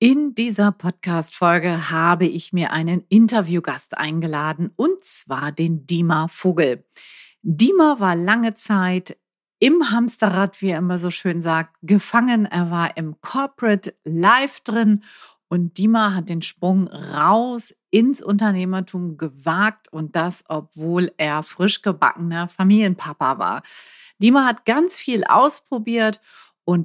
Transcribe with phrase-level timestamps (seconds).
[0.00, 6.84] In dieser Podcast-Folge habe ich mir einen Interviewgast eingeladen und zwar den Dima Vogel.
[7.42, 9.18] Dima war lange Zeit
[9.58, 12.46] im Hamsterrad, wie er immer so schön sagt, gefangen.
[12.46, 15.02] Er war im Corporate Life drin
[15.48, 22.46] und Dima hat den Sprung raus ins Unternehmertum gewagt und das, obwohl er frisch gebackener
[22.46, 23.62] Familienpapa war.
[24.20, 26.20] Dima hat ganz viel ausprobiert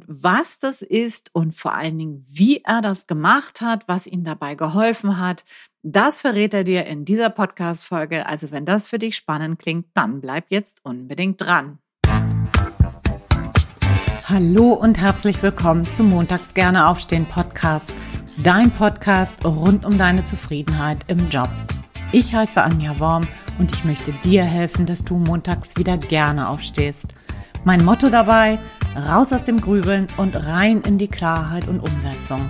[0.08, 4.56] was das ist und vor allen Dingen, wie er das gemacht hat, was ihm dabei
[4.56, 5.44] geholfen hat,
[5.82, 8.26] das verrät er dir in dieser Podcast-Folge.
[8.26, 11.80] Also wenn das für dich spannend klingt, dann bleib jetzt unbedingt dran.
[14.24, 17.94] Hallo und herzlich willkommen zum Montags gerne aufstehen Podcast.
[18.38, 21.50] Dein Podcast rund um deine Zufriedenheit im Job.
[22.14, 23.28] Ich heiße Anja Worm
[23.60, 27.14] und ich möchte dir helfen, dass du montags wieder gerne aufstehst.
[27.66, 28.60] Mein Motto dabei,
[29.08, 32.42] raus aus dem Grübeln und rein in die Klarheit und Umsetzung.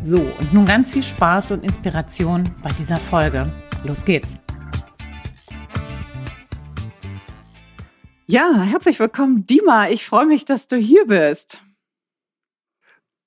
[0.00, 3.52] So, und nun ganz viel Spaß und Inspiration bei dieser Folge.
[3.84, 4.38] Los geht's!
[8.26, 9.88] Ja, herzlich willkommen, Dima.
[9.88, 11.62] Ich freue mich, dass du hier bist.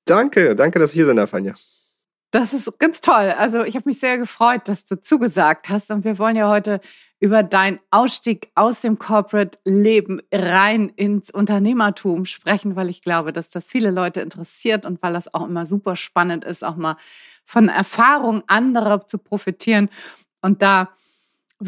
[0.06, 1.54] Danke, danke, dass ich hier sein darf, Anja.
[2.34, 3.31] Das ist ganz toll.
[3.38, 5.92] Also ich habe mich sehr gefreut, dass du zugesagt hast.
[5.92, 6.80] Und wir wollen ja heute
[7.20, 13.67] über deinen Ausstieg aus dem Corporate-Leben rein ins Unternehmertum sprechen, weil ich glaube, dass das
[13.67, 16.98] viele Leute interessiert und weil das auch immer super spannend ist, auch mal
[17.45, 19.90] von Erfahrung anderer zu profitieren.
[20.42, 20.90] Und da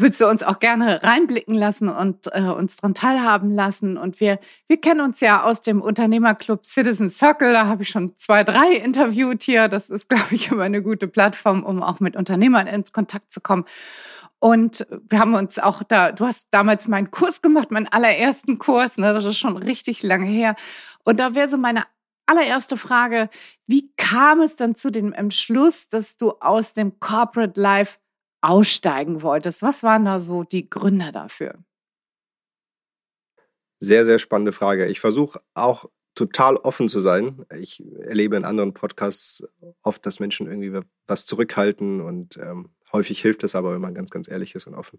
[0.00, 3.96] würdest du uns auch gerne reinblicken lassen und äh, uns daran teilhaben lassen.
[3.96, 7.52] Und wir, wir kennen uns ja aus dem Unternehmerclub Citizen Circle.
[7.52, 9.68] Da habe ich schon zwei, drei interviewt hier.
[9.68, 13.40] Das ist, glaube ich, immer eine gute Plattform, um auch mit Unternehmern ins Kontakt zu
[13.40, 13.64] kommen.
[14.38, 18.98] Und wir haben uns auch da, du hast damals meinen Kurs gemacht, meinen allerersten Kurs,
[18.98, 20.54] ne, das ist schon richtig lange her.
[21.04, 21.84] Und da wäre so meine
[22.26, 23.30] allererste Frage,
[23.66, 27.98] wie kam es dann zu dem Entschluss, dass du aus dem Corporate Life
[28.46, 29.62] aussteigen wolltest.
[29.62, 31.54] Was waren da so die Gründe dafür?
[33.80, 34.86] Sehr, sehr spannende Frage.
[34.86, 37.44] Ich versuche auch total offen zu sein.
[37.58, 39.42] Ich erlebe in anderen Podcasts
[39.82, 44.10] oft, dass Menschen irgendwie was zurückhalten und ähm, häufig hilft es aber, wenn man ganz,
[44.10, 44.98] ganz ehrlich ist und offen.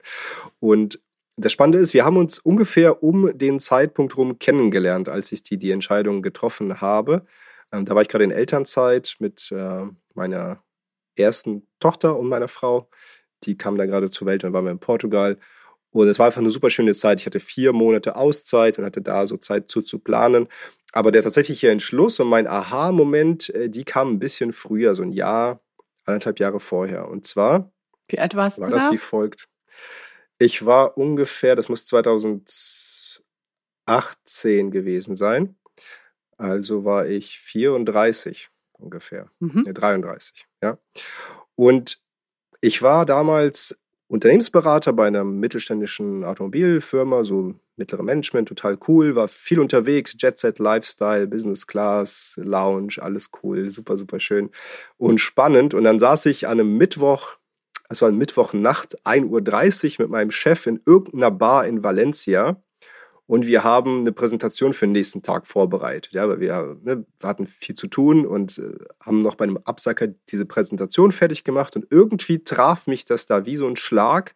[0.59, 1.01] Und
[1.37, 5.57] das Spannende ist, wir haben uns ungefähr um den Zeitpunkt rum kennengelernt, als ich die,
[5.57, 7.25] die Entscheidung getroffen habe.
[7.71, 10.63] Ähm, da war ich gerade in Elternzeit mit äh, meiner
[11.15, 12.89] ersten Tochter und meiner Frau.
[13.43, 15.37] Die kam da gerade zur Welt, dann waren wir in Portugal.
[15.91, 17.21] Und es war einfach eine super schöne Zeit.
[17.21, 20.47] Ich hatte vier Monate Auszeit und hatte da so Zeit zu, zu planen.
[20.91, 25.11] Aber der tatsächliche Entschluss und mein Aha-Moment, äh, die kam ein bisschen früher, so ein
[25.11, 25.61] Jahr,
[26.05, 27.09] anderthalb Jahre vorher.
[27.09, 27.71] Und zwar
[28.09, 28.91] wie alt warst war du das da?
[28.91, 29.47] wie folgt.
[30.39, 35.55] Ich war ungefähr, das muss 2018 gewesen sein.
[36.37, 39.31] Also war ich 34 ungefähr.
[39.39, 39.63] Mhm.
[39.63, 40.77] Ne, 33, ja.
[41.55, 41.99] Und
[42.67, 43.79] ich war damals
[44.09, 50.59] Unternehmensberater bei einer mittelständischen Automobilfirma, so mittlere Management, total cool, war viel unterwegs, Jet Set
[50.59, 54.49] Lifestyle, Business Class, Lounge, alles cool, super, super schön
[54.97, 55.73] und spannend.
[55.73, 57.37] Und dann saß ich an einem Mittwoch,
[57.89, 62.61] es war ein Mittwochnacht, 1.30 Uhr mit meinem Chef in irgendeiner Bar in Valencia
[63.27, 66.13] und wir haben eine Präsentation für den nächsten Tag vorbereitet.
[66.13, 69.57] Ja, weil wir, ne, wir hatten viel zu tun und äh, haben noch bei einem
[69.57, 71.75] Absacker diese Präsentation fertig gemacht.
[71.75, 74.33] Und irgendwie traf mich das da wie so ein Schlag.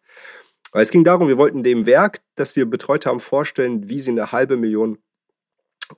[0.72, 4.10] Weil es ging darum, wir wollten dem Werk, das wir betreut haben, vorstellen, wie sie
[4.10, 4.98] eine halbe Million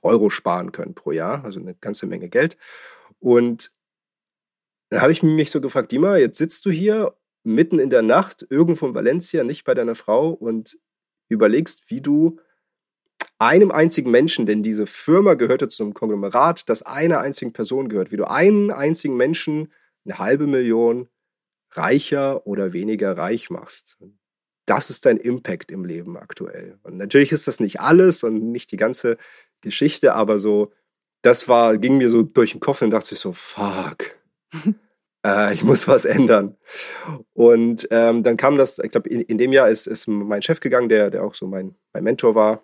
[0.01, 1.43] Euro sparen können pro Jahr.
[1.43, 2.55] Also eine ganze Menge Geld.
[3.19, 3.73] Und
[4.87, 7.13] dann habe ich mich so gefragt, Dima, jetzt sitzt du hier
[7.43, 10.77] mitten in der Nacht irgendwo in Valencia, nicht bei deiner Frau und
[11.27, 12.39] überlegst, wie du
[13.37, 18.11] einem einzigen Menschen, denn diese Firma gehörte zu einem Konglomerat, das einer einzigen Person gehört,
[18.11, 19.71] wie du einen einzigen Menschen
[20.05, 21.09] eine halbe Million
[21.71, 23.97] reicher oder weniger reich machst.
[24.65, 26.79] Das ist dein Impact im Leben aktuell.
[26.83, 29.17] Und natürlich ist das nicht alles und nicht die ganze
[29.61, 30.71] Geschichte, aber so,
[31.21, 34.15] das war, ging mir so durch den Kopf und dachte ich so, fuck.
[35.25, 36.55] äh, ich muss was ändern.
[37.33, 40.59] Und ähm, dann kam das, ich glaube, in, in, dem Jahr ist, ist mein Chef
[40.59, 42.63] gegangen, der, der auch so mein, mein Mentor war.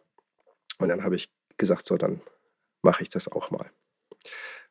[0.81, 2.21] Und dann habe ich gesagt, so, dann
[2.81, 3.69] mache ich das auch mal.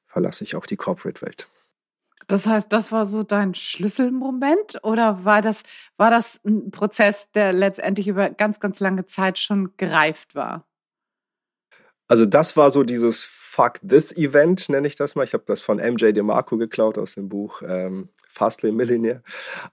[0.06, 1.48] Verlasse ich auch die Corporate-Welt.
[2.26, 5.62] Das heißt, das war so dein Schlüsselmoment oder war das,
[5.96, 10.64] war das ein Prozess, der letztendlich über ganz, ganz lange Zeit schon gereift war?
[12.06, 15.24] Also das war so dieses Fuck this Event, nenne ich das mal.
[15.24, 19.22] Ich habe das von MJ DeMarco geklaut aus dem Buch ähm, Fastlane Millionaire.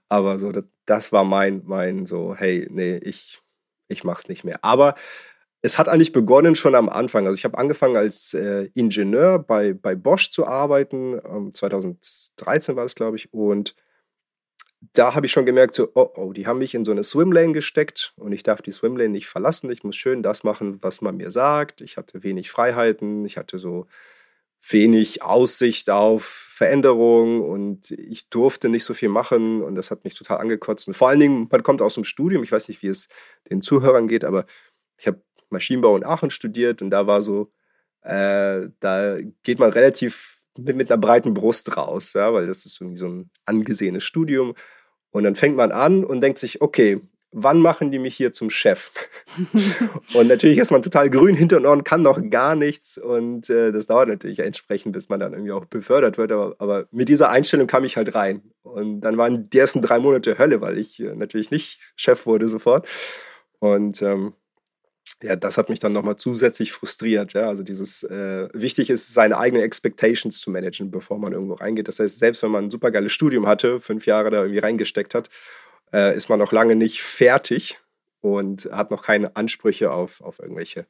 [0.08, 3.40] Aber so, das, das war mein, mein so, hey, nee, ich,
[3.86, 4.58] ich mach's nicht mehr.
[4.62, 4.94] Aber
[5.60, 7.26] es hat eigentlich begonnen schon am Anfang.
[7.26, 11.20] Also ich habe angefangen als äh, Ingenieur bei, bei Bosch zu arbeiten.
[11.24, 13.32] Ähm, 2013 war das, glaube ich.
[13.32, 13.74] Und
[14.92, 17.52] da habe ich schon gemerkt, so, oh, oh, die haben mich in so eine Swimlane
[17.52, 19.70] gesteckt und ich darf die Swimlane nicht verlassen.
[19.72, 21.80] Ich muss schön das machen, was man mir sagt.
[21.80, 23.24] Ich hatte wenig Freiheiten.
[23.24, 23.86] Ich hatte so
[24.70, 30.16] wenig Aussicht auf Veränderung und ich durfte nicht so viel machen und das hat mich
[30.16, 30.88] total angekotzt.
[30.88, 33.08] Und vor allen Dingen, man kommt aus dem Studium, ich weiß nicht, wie es
[33.50, 34.46] den Zuhörern geht, aber
[34.96, 37.50] ich habe Maschinenbau in Aachen studiert und da war so,
[38.02, 42.80] äh, da geht man relativ mit, mit, einer breiten Brust raus, ja, weil das ist
[42.80, 44.54] irgendwie so ein angesehenes Studium.
[45.10, 47.00] Und dann fängt man an und denkt sich, okay,
[47.30, 48.90] wann machen die mich hier zum Chef?
[50.14, 53.72] und natürlich ist man total grün hinter den Ohren, kann noch gar nichts und äh,
[53.72, 56.32] das dauert natürlich entsprechend, bis man dann irgendwie auch befördert wird.
[56.32, 58.42] Aber, aber, mit dieser Einstellung kam ich halt rein.
[58.62, 62.48] Und dann waren die ersten drei Monate Hölle, weil ich äh, natürlich nicht Chef wurde
[62.48, 62.86] sofort.
[63.58, 64.34] Und ähm,
[65.22, 67.32] ja, das hat mich dann nochmal zusätzlich frustriert.
[67.32, 71.88] Ja, also dieses äh, wichtig ist, seine eigenen Expectations zu managen, bevor man irgendwo reingeht.
[71.88, 75.28] Das heißt, selbst wenn man ein supergeiles Studium hatte, fünf Jahre da irgendwie reingesteckt hat
[75.92, 77.78] äh, ist man noch lange nicht fertig
[78.20, 80.86] und hat noch keine Ansprüche auf, auf irgendwelche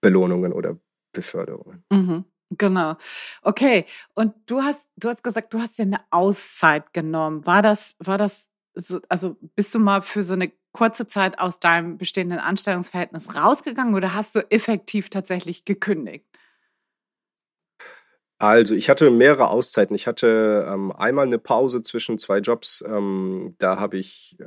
[0.00, 0.78] Belohnungen oder
[1.12, 1.84] Beförderungen.
[1.90, 2.96] Mhm, genau.
[3.42, 3.84] Okay.
[4.14, 7.44] Und du hast, du hast gesagt, du hast dir eine Auszeit genommen.
[7.46, 11.58] War das, war das so, also bist du mal für so eine kurze Zeit aus
[11.58, 16.24] deinem bestehenden Anstellungsverhältnis rausgegangen oder hast du effektiv tatsächlich gekündigt?
[18.40, 19.96] Also, ich hatte mehrere Auszeiten.
[19.96, 22.84] Ich hatte ähm, einmal eine Pause zwischen zwei Jobs.
[22.86, 24.44] Ähm, da habe ich äh,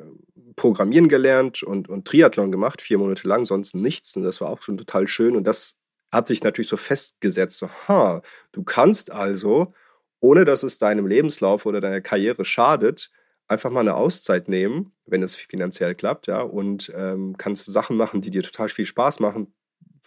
[0.56, 4.16] Programmieren gelernt und, und Triathlon gemacht, vier Monate lang, sonst nichts.
[4.16, 5.36] Und das war auch schon total schön.
[5.36, 5.76] Und das
[6.14, 7.58] hat sich natürlich so festgesetzt.
[7.58, 8.22] So, ha,
[8.54, 9.74] du kannst also,
[10.22, 13.12] ohne dass es deinem Lebenslauf oder deiner Karriere schadet,
[13.52, 18.22] einfach mal eine Auszeit nehmen, wenn es finanziell klappt, ja, und ähm, kannst Sachen machen,
[18.22, 19.54] die dir total viel Spaß machen,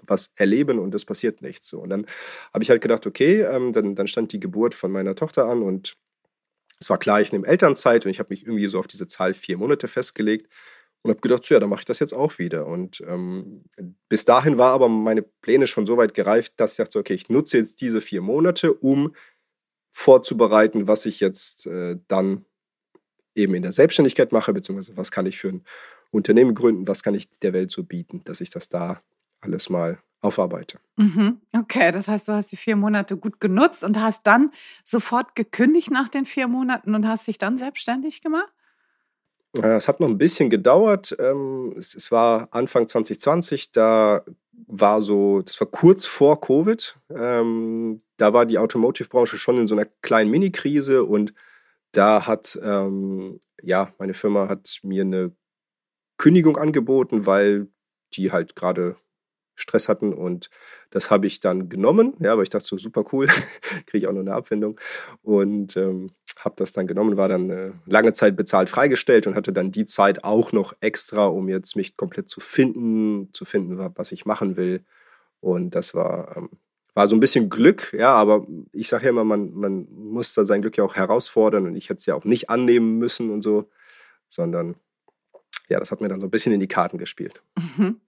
[0.02, 1.68] was erleben und es passiert nichts.
[1.68, 1.80] So.
[1.80, 2.06] Und dann
[2.52, 5.62] habe ich halt gedacht, okay, ähm, dann, dann stand die Geburt von meiner Tochter an
[5.62, 5.96] und
[6.80, 9.34] es war klar, ich nehme Elternzeit und ich habe mich irgendwie so auf diese Zahl
[9.34, 10.50] vier Monate festgelegt
[11.02, 12.66] und habe gedacht, so, ja, dann mache ich das jetzt auch wieder.
[12.66, 13.64] Und ähm,
[14.08, 17.28] bis dahin war aber meine Pläne schon so weit gereift, dass ich dachte, okay, ich
[17.28, 19.14] nutze jetzt diese vier Monate, um
[19.92, 22.46] vorzubereiten, was ich jetzt äh, dann
[23.34, 25.64] eben in der Selbstständigkeit mache, beziehungsweise was kann ich für ein
[26.10, 29.00] Unternehmen gründen, was kann ich der Welt so bieten, dass ich das da
[29.40, 30.78] alles mal aufarbeite.
[30.96, 31.40] Mhm.
[31.52, 34.50] Okay, das heißt, du hast die vier Monate gut genutzt und hast dann
[34.84, 38.52] sofort gekündigt nach den vier Monaten und hast dich dann selbstständig gemacht?
[39.62, 41.14] Es hat noch ein bisschen gedauert.
[41.18, 44.24] Ähm, es war Anfang 2020, da
[44.66, 46.96] war so, das war kurz vor Covid.
[47.10, 51.34] Ähm, da war die Automotive-Branche schon in so einer kleinen Mini-Krise und
[51.96, 55.32] da hat, ähm, ja, meine Firma hat mir eine
[56.18, 57.68] Kündigung angeboten, weil
[58.14, 58.96] die halt gerade
[59.56, 60.50] Stress hatten und
[60.90, 63.26] das habe ich dann genommen, ja, weil ich dachte so super cool,
[63.86, 64.80] kriege ich auch noch eine Abfindung.
[65.22, 66.10] Und ähm,
[66.40, 69.86] habe das dann genommen, war dann äh, lange Zeit bezahlt freigestellt und hatte dann die
[69.86, 74.56] Zeit auch noch extra, um jetzt mich komplett zu finden, zu finden, was ich machen
[74.56, 74.84] will.
[75.40, 76.50] Und das war ähm,
[76.94, 80.46] war so ein bisschen Glück, ja, aber ich sage ja immer, man, man muss da
[80.46, 83.42] sein Glück ja auch herausfordern und ich hätte es ja auch nicht annehmen müssen und
[83.42, 83.68] so,
[84.28, 84.76] sondern
[85.68, 87.42] ja, das hat mir dann so ein bisschen in die Karten gespielt.
[87.56, 88.00] Mhm.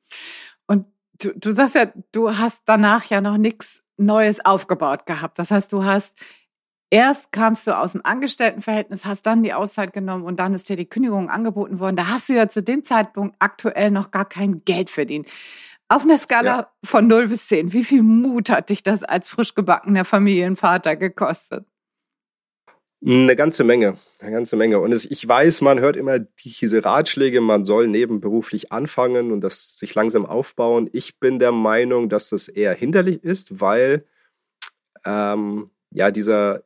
[0.67, 0.87] Und
[1.21, 5.39] du, du sagst ja, du hast danach ja noch nichts Neues aufgebaut gehabt.
[5.39, 6.15] Das heißt, du hast
[6.91, 10.77] erst kamst du aus dem Angestelltenverhältnis, hast dann die Auszeit genommen und dann ist dir
[10.77, 11.97] die Kündigung angeboten worden.
[11.97, 15.29] Da hast du ja zu dem Zeitpunkt aktuell noch gar kein Geld verdient.
[15.89, 16.73] Auf einer Skala ja.
[16.85, 21.65] von 0 bis 10, wie viel Mut hat dich das als frisch gebackener Familienvater gekostet?
[23.05, 24.81] Eine ganze Menge, eine ganze Menge.
[24.81, 29.77] Und es, ich weiß, man hört immer diese Ratschläge, man soll nebenberuflich anfangen und das
[29.77, 30.91] sich langsam aufbauen.
[30.93, 34.05] Ich bin der Meinung, dass das eher hinderlich ist, weil
[35.05, 36.65] ähm, ja dieser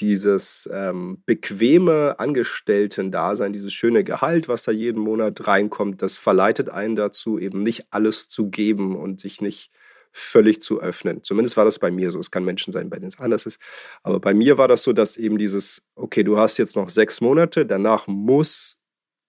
[0.00, 6.96] dieses ähm, bequeme Angestellten-Dasein, dieses schöne Gehalt, was da jeden Monat reinkommt, das verleitet einen
[6.96, 9.70] dazu, eben nicht alles zu geben und sich nicht
[10.12, 11.22] völlig zu öffnen.
[11.22, 12.18] Zumindest war das bei mir so.
[12.18, 13.60] Es kann Menschen sein, bei denen es anders ist.
[14.02, 17.20] Aber bei mir war das so, dass eben dieses, okay, du hast jetzt noch sechs
[17.20, 18.76] Monate, danach muss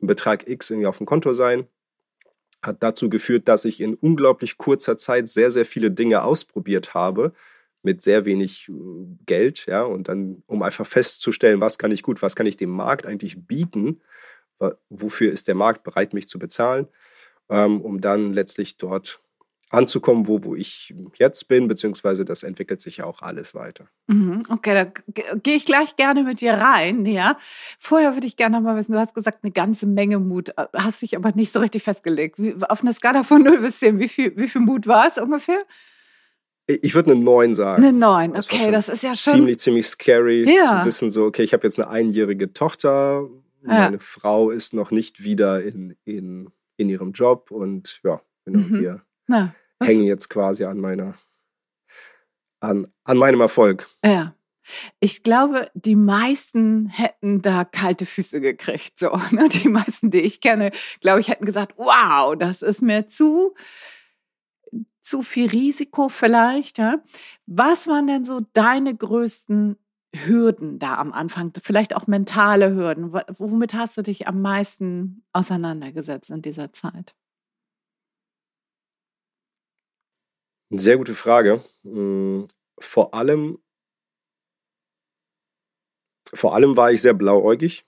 [0.01, 1.68] ein Betrag X irgendwie auf dem Konto sein,
[2.63, 7.34] hat dazu geführt, dass ich in unglaublich kurzer Zeit sehr, sehr viele Dinge ausprobiert habe
[7.84, 8.74] mit sehr wenig äh,
[9.26, 12.70] Geld, ja, und dann, um einfach festzustellen, was kann ich gut, was kann ich dem
[12.70, 14.02] Markt eigentlich bieten,
[14.90, 16.88] wofür ist der Markt bereit, mich zu bezahlen,
[17.50, 19.22] ähm, um dann letztlich dort
[19.72, 23.86] anzukommen, wo, wo ich jetzt bin, beziehungsweise das entwickelt sich ja auch alles weiter.
[24.08, 27.06] Mhm, okay, da gehe ich gleich gerne mit dir rein.
[27.06, 27.38] Ja.
[27.80, 30.66] Vorher würde ich gerne noch mal wissen, du hast gesagt, eine ganze Menge Mut, äh,
[30.74, 32.38] hast dich aber nicht so richtig festgelegt.
[32.38, 35.22] Wie, auf einer Skala von 0 bis 10, wie viel, wie viel Mut war es
[35.22, 35.62] ungefähr?
[36.82, 37.84] Ich würde eine 9 sagen.
[37.84, 39.40] Eine 9, okay, das, das ist ja schon.
[39.40, 40.82] Ziemlich, ziemlich scary ja.
[40.82, 43.28] zu wissen, so, okay, ich habe jetzt eine einjährige Tochter,
[43.62, 44.00] meine ja.
[44.00, 48.80] Frau ist noch nicht wieder in, in, in ihrem Job und ja, genau, mhm.
[48.80, 51.16] wir Na, hängen jetzt quasi an meiner,
[52.60, 53.88] an, an meinem Erfolg.
[54.04, 54.36] Ja.
[55.00, 58.98] Ich glaube, die meisten hätten da kalte Füße gekriegt.
[58.98, 59.50] So, ne?
[59.50, 63.56] Die meisten, die ich kenne, glaube ich, hätten gesagt, wow, das ist mir zu,
[65.01, 66.78] zu viel Risiko vielleicht.
[66.78, 67.04] Ja?
[67.46, 69.78] Was waren denn so deine größten
[70.16, 71.51] Hürden da am Anfang?
[71.62, 73.13] Vielleicht auch mentale Hürden.
[73.13, 77.16] Womit hast du dich am meisten auseinandergesetzt in dieser Zeit?
[80.74, 81.63] Sehr gute Frage.
[81.84, 82.48] Hm,
[82.80, 83.60] vor allem,
[86.34, 87.86] vor allem war ich sehr blauäugig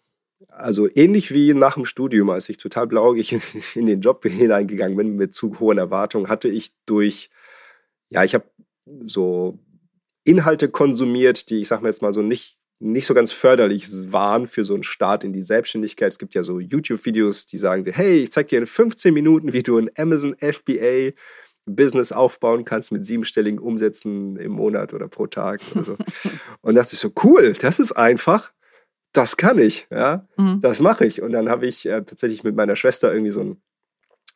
[0.50, 3.40] also ähnlich wie nach dem Studium, als ich total blauäugig
[3.76, 7.30] in den Job hineingegangen bin mit zu hohen Erwartungen, hatte ich durch,
[8.10, 8.46] ja, ich habe
[9.06, 9.60] so
[10.24, 14.46] Inhalte konsumiert, die ich sag mal jetzt mal so nicht nicht so ganz förderlich waren
[14.46, 16.12] für so einen Start in die Selbstständigkeit.
[16.12, 19.54] Es gibt ja so YouTube-Videos, die sagen dir, hey, ich zeig dir in 15 Minuten,
[19.54, 21.12] wie du ein Amazon FBA
[21.66, 25.98] Business aufbauen kannst mit siebenstelligen Umsätzen im Monat oder pro Tag oder so.
[26.62, 28.52] Und dachte ich so, cool, das ist einfach
[29.14, 30.60] das kann ich, ja, mhm.
[30.62, 31.22] das mache ich.
[31.22, 33.62] Und dann habe ich äh, tatsächlich mit meiner Schwester irgendwie so ein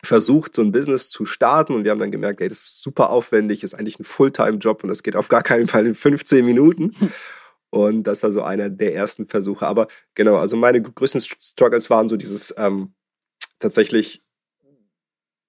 [0.03, 3.09] versucht, so ein Business zu starten und wir haben dann gemerkt, ey, das ist super
[3.09, 6.91] aufwendig, ist eigentlich ein Fulltime-Job und das geht auf gar keinen Fall in 15 Minuten.
[7.69, 9.67] Und das war so einer der ersten Versuche.
[9.67, 12.93] Aber genau, also meine größten Struggles waren so dieses ähm,
[13.59, 14.23] tatsächlich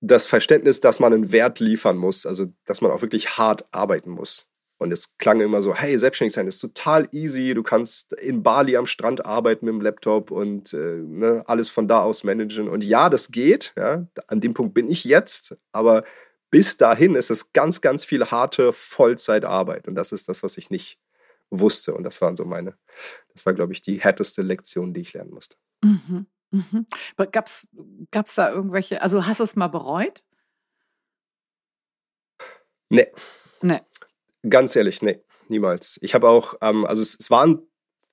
[0.00, 4.10] das Verständnis, dass man einen Wert liefern muss, also dass man auch wirklich hart arbeiten
[4.10, 4.48] muss.
[4.78, 7.52] Und es klang immer so, hey, selbstständig sein ist total easy.
[7.52, 11.88] Du kannst in Bali am Strand arbeiten mit dem Laptop und äh, ne, alles von
[11.88, 12.68] da aus managen.
[12.68, 13.72] Und ja, das geht.
[13.76, 15.56] Ja, an dem Punkt bin ich jetzt.
[15.72, 16.04] Aber
[16.50, 19.88] bis dahin ist es ganz, ganz viel harte Vollzeitarbeit.
[19.88, 21.00] Und das ist das, was ich nicht
[21.50, 21.94] wusste.
[21.94, 22.76] Und das waren so meine,
[23.32, 25.56] das war, glaube ich, die härteste Lektion, die ich lernen musste.
[25.82, 26.26] Mhm.
[26.50, 26.86] Mhm.
[27.32, 27.68] Gab es
[28.36, 30.22] da irgendwelche, also hast du es mal bereut?
[32.90, 33.08] Nee.
[33.60, 33.80] Nee.
[34.48, 35.98] Ganz ehrlich, nee, niemals.
[36.02, 37.62] Ich habe auch, ähm, also es, es waren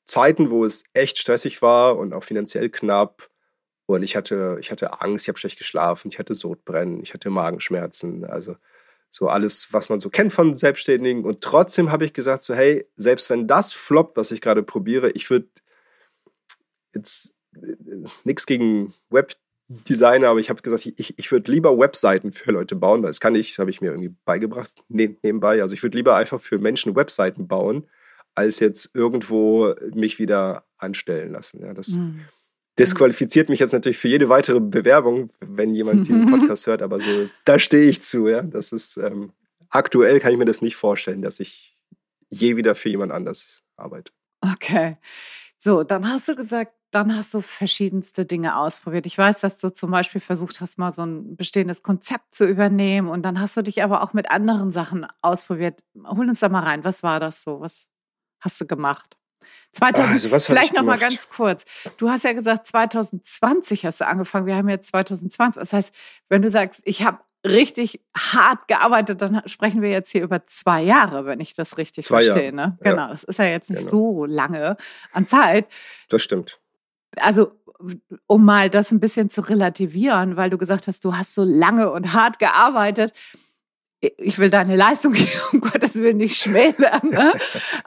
[0.06, 3.30] Zeiten, wo es echt stressig war und auch finanziell knapp.
[3.88, 7.30] Und ich hatte, ich hatte Angst, ich habe schlecht geschlafen, ich hatte Sodbrennen, ich hatte
[7.30, 8.56] Magenschmerzen, also
[9.12, 11.24] so alles, was man so kennt von Selbstständigen.
[11.24, 15.12] Und trotzdem habe ich gesagt, so hey, selbst wenn das floppt, was ich gerade probiere,
[15.12, 15.48] ich würde
[16.94, 17.76] jetzt äh,
[18.24, 19.34] nichts gegen Web
[19.68, 23.20] Designer, aber ich habe gesagt, ich, ich würde lieber Webseiten für Leute bauen, weil das
[23.20, 25.62] kann ich, habe ich mir irgendwie beigebracht ne, nebenbei.
[25.62, 27.88] Also ich würde lieber einfach für Menschen Webseiten bauen,
[28.36, 31.62] als jetzt irgendwo mich wieder anstellen lassen.
[31.64, 32.22] Ja, das mhm.
[32.78, 37.30] disqualifiziert mich jetzt natürlich für jede weitere Bewerbung, wenn jemand diesen Podcast hört, aber so,
[37.46, 38.28] da stehe ich zu.
[38.28, 39.32] Ja, das ist ähm,
[39.70, 41.74] aktuell kann ich mir das nicht vorstellen, dass ich
[42.30, 44.12] je wieder für jemand anders arbeite.
[44.42, 44.98] Okay.
[45.58, 49.06] So, dann hast du gesagt, dann hast du verschiedenste Dinge ausprobiert.
[49.06, 53.10] Ich weiß, dass du zum Beispiel versucht hast, mal so ein bestehendes Konzept zu übernehmen
[53.10, 55.84] und dann hast du dich aber auch mit anderen Sachen ausprobiert.
[56.08, 56.86] Hol uns da mal rein.
[56.86, 57.60] Was war das so?
[57.60, 57.88] Was
[58.40, 59.18] hast du gemacht?
[59.74, 61.66] 2000, also vielleicht noch mal ganz kurz.
[61.98, 64.46] Du hast ja gesagt, 2020 hast du angefangen.
[64.46, 65.60] Wir haben jetzt 2020.
[65.60, 65.94] Das heißt,
[66.30, 70.82] wenn du sagst, ich habe richtig hart gearbeitet, dann sprechen wir jetzt hier über zwei
[70.82, 72.54] Jahre, wenn ich das richtig zwei verstehe.
[72.54, 72.78] Ne?
[72.80, 73.08] Genau, ja.
[73.10, 73.92] das ist ja jetzt nicht genau.
[73.92, 74.78] so lange
[75.12, 75.68] an Zeit.
[76.08, 76.62] Das stimmt
[77.18, 77.52] also
[78.28, 81.92] um mal das ein bisschen zu relativieren, weil du gesagt hast, du hast so lange
[81.92, 83.14] und hart gearbeitet.
[84.00, 85.16] Ich will deine Leistung
[85.52, 87.34] um Gottes Willen nicht schmälern, ne?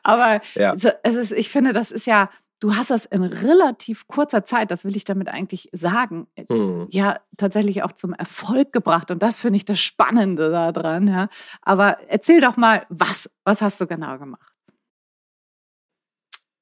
[0.02, 0.74] aber ja.
[1.02, 2.28] es ist, ich finde, das ist ja,
[2.60, 6.88] du hast das in relativ kurzer Zeit, das will ich damit eigentlich sagen, mhm.
[6.90, 11.06] ja tatsächlich auch zum Erfolg gebracht und das finde ich das Spannende daran.
[11.06, 11.28] Ja.
[11.62, 14.47] Aber erzähl doch mal, was, was hast du genau gemacht?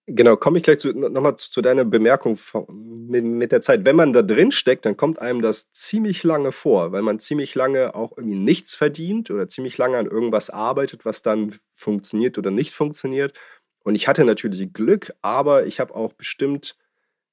[0.09, 2.67] Genau, komme ich gleich zu, nochmal zu, deiner Bemerkung von,
[3.09, 3.85] mit, mit, der Zeit.
[3.85, 7.57] Wenn man da drin steckt, dann kommt einem das ziemlich lange vor, weil man ziemlich
[7.57, 12.53] lange auch irgendwie nichts verdient oder ziemlich lange an irgendwas arbeitet, was dann funktioniert oder
[12.53, 13.37] nicht funktioniert.
[13.83, 16.77] Und ich hatte natürlich Glück, aber ich habe auch bestimmt,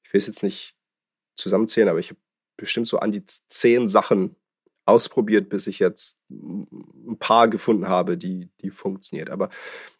[0.03, 0.75] ich will es jetzt nicht
[1.35, 2.19] zusammenzählen, aber ich habe
[2.57, 4.35] bestimmt so an die zehn Sachen
[4.85, 9.29] ausprobiert, bis ich jetzt ein paar gefunden habe, die, die funktioniert.
[9.29, 9.49] Aber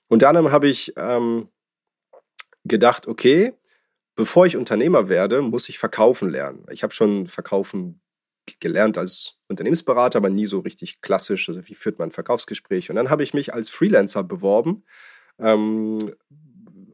[0.08, 1.50] unter anderem habe ich ähm,
[2.66, 3.54] gedacht, okay,
[4.16, 6.66] bevor ich Unternehmer werde, muss ich verkaufen lernen.
[6.72, 8.02] Ich habe schon Verkaufen
[8.60, 11.48] gelernt als Unternehmensberater, aber nie so richtig klassisch.
[11.50, 12.90] Also wie führt man ein Verkaufsgespräch?
[12.90, 14.84] Und dann habe ich mich als Freelancer beworben.
[15.40, 15.98] Ähm,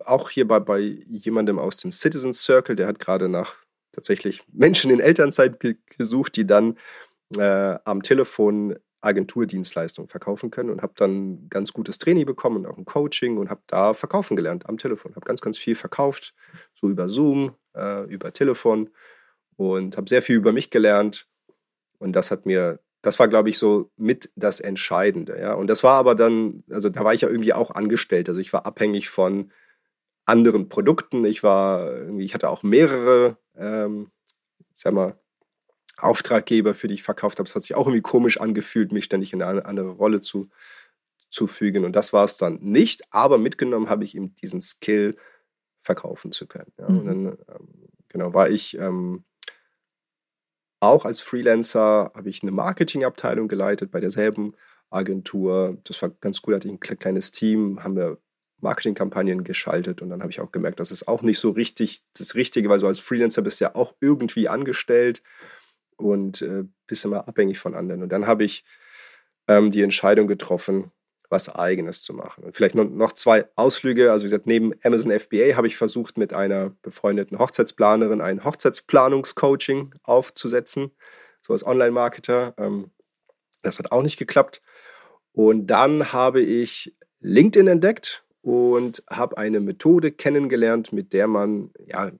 [0.05, 3.55] auch hier bei, bei jemandem aus dem Citizen Circle, der hat gerade nach
[3.91, 5.59] tatsächlich Menschen in Elternzeit
[5.97, 6.77] gesucht, die dann
[7.37, 12.77] äh, am Telefon Agenturdienstleistungen verkaufen können und habe dann ganz gutes Training bekommen und auch
[12.77, 15.15] ein Coaching und habe da verkaufen gelernt am Telefon.
[15.15, 16.33] Habe ganz, ganz viel verkauft,
[16.73, 18.89] so über Zoom, äh, über Telefon
[19.55, 21.27] und habe sehr viel über mich gelernt.
[21.97, 25.39] Und das hat mir, das war, glaube ich, so mit das Entscheidende.
[25.39, 25.53] Ja?
[25.53, 28.27] Und das war aber dann, also da war ich ja irgendwie auch angestellt.
[28.29, 29.51] Also ich war abhängig von
[30.25, 31.25] anderen Produkten.
[31.25, 34.11] Ich war, ich hatte auch mehrere, ähm,
[34.73, 35.17] sag mal,
[36.03, 37.47] Auftraggeber, für die ich verkauft habe.
[37.47, 40.49] Es hat sich auch irgendwie komisch angefühlt, mich ständig in eine andere Rolle zu,
[41.29, 41.85] zu fügen.
[41.85, 43.01] Und das war es dann nicht.
[43.11, 45.15] Aber mitgenommen habe ich eben diesen Skill,
[45.81, 46.71] verkaufen zu können.
[46.77, 46.89] Ja.
[46.89, 46.97] Mhm.
[46.99, 49.23] Und dann ähm, genau war ich ähm,
[50.79, 54.55] auch als Freelancer, habe ich eine Marketingabteilung geleitet bei derselben
[54.89, 55.77] Agentur.
[55.83, 58.17] Das war ganz cool, hatte ich ein kleines Team, haben wir
[58.61, 62.35] Marketingkampagnen geschaltet und dann habe ich auch gemerkt, das ist auch nicht so richtig das
[62.35, 65.23] Richtige, weil so als Freelancer bist du ja auch irgendwie angestellt
[65.99, 68.03] und äh, bist immer abhängig von anderen.
[68.03, 68.63] Und dann habe ich
[69.47, 70.91] ähm, die Entscheidung getroffen,
[71.29, 72.43] was Eigenes zu machen.
[72.43, 74.11] Und vielleicht noch zwei Ausflüge.
[74.11, 79.93] Also wie gesagt, neben Amazon FBA habe ich versucht, mit einer befreundeten Hochzeitsplanerin ein Hochzeitsplanungscoaching
[80.03, 80.91] aufzusetzen,
[81.41, 82.55] so als Online-Marketer.
[82.57, 82.91] Ähm,
[83.61, 84.61] das hat auch nicht geklappt.
[85.33, 92.11] Und dann habe ich LinkedIn entdeckt und habe eine Methode kennengelernt, mit der man ja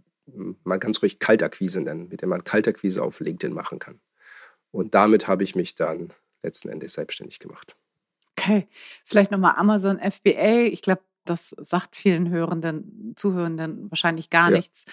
[0.64, 4.00] man kann es ruhig Kaltakquise nennen, mit der man Kaltakquise auf LinkedIn machen kann.
[4.72, 7.76] Und damit habe ich mich dann letzten Endes selbstständig gemacht.
[8.38, 8.68] Okay,
[9.04, 10.66] vielleicht nochmal Amazon FBA.
[10.66, 14.58] Ich glaube, das sagt vielen Hörenden, Zuhörenden wahrscheinlich gar ja.
[14.58, 14.86] nichts.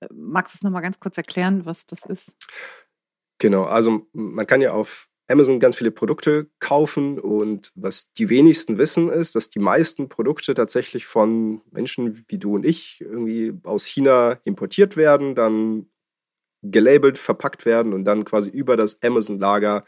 [0.00, 2.36] Äh, magst du es nochmal ganz kurz erklären, was das ist?
[3.38, 8.78] Genau, also man kann ja auf Amazon ganz viele Produkte kaufen und was die wenigsten
[8.78, 13.84] wissen ist, dass die meisten Produkte tatsächlich von Menschen wie du und ich irgendwie aus
[13.84, 15.86] China importiert werden, dann
[16.62, 19.84] gelabelt, verpackt werden und dann quasi über das Amazon-Lager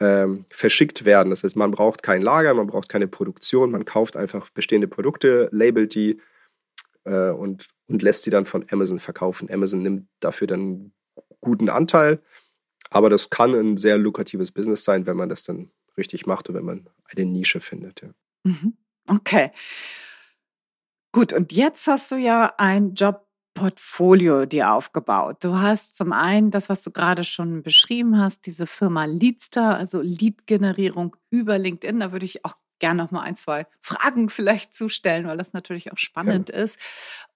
[0.00, 1.30] ähm, verschickt werden.
[1.30, 5.48] Das heißt, man braucht kein Lager, man braucht keine Produktion, man kauft einfach bestehende Produkte,
[5.52, 6.20] labelt die
[7.04, 9.50] äh, und, und lässt sie dann von Amazon verkaufen.
[9.52, 10.92] Amazon nimmt dafür dann
[11.40, 12.22] guten Anteil
[12.90, 16.56] aber das kann ein sehr lukratives Business sein, wenn man das dann richtig macht und
[16.56, 18.02] wenn man eine Nische findet.
[18.02, 18.10] Ja.
[18.44, 18.76] Mhm.
[19.08, 19.50] Okay.
[21.12, 25.38] Gut, und jetzt hast du ja ein Jobportfolio dir aufgebaut.
[25.42, 30.00] Du hast zum einen das, was du gerade schon beschrieben hast, diese Firma Leadstar, also
[30.00, 31.98] Lead-Generierung über LinkedIn.
[31.98, 35.92] Da würde ich auch gerne noch mal ein, zwei Fragen vielleicht zustellen, weil das natürlich
[35.92, 36.56] auch spannend ja.
[36.56, 36.78] ist.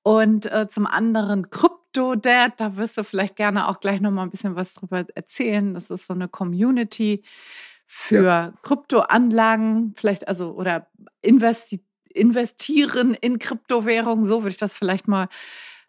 [0.02, 4.22] Und äh, zum anderen Crypto Dad, da wirst du vielleicht gerne auch gleich noch mal
[4.22, 5.74] ein bisschen was drüber erzählen.
[5.74, 7.22] Das ist so eine Community
[7.86, 8.52] für ja.
[8.62, 10.88] Kryptoanlagen, vielleicht also oder
[11.22, 15.28] investi investieren in Kryptowährungen, so würde ich das vielleicht mal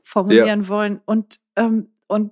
[0.01, 0.67] formulieren ja.
[0.69, 1.01] wollen.
[1.05, 2.31] Und ähm, und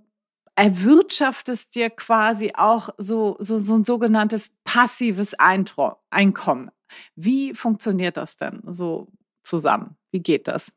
[0.56, 6.72] erwirtschaftest dir quasi auch so, so, so ein sogenanntes passives Eintro Einkommen.
[7.16, 9.08] Wie funktioniert das denn so
[9.44, 9.98] zusammen?
[10.12, 10.72] Wie geht das?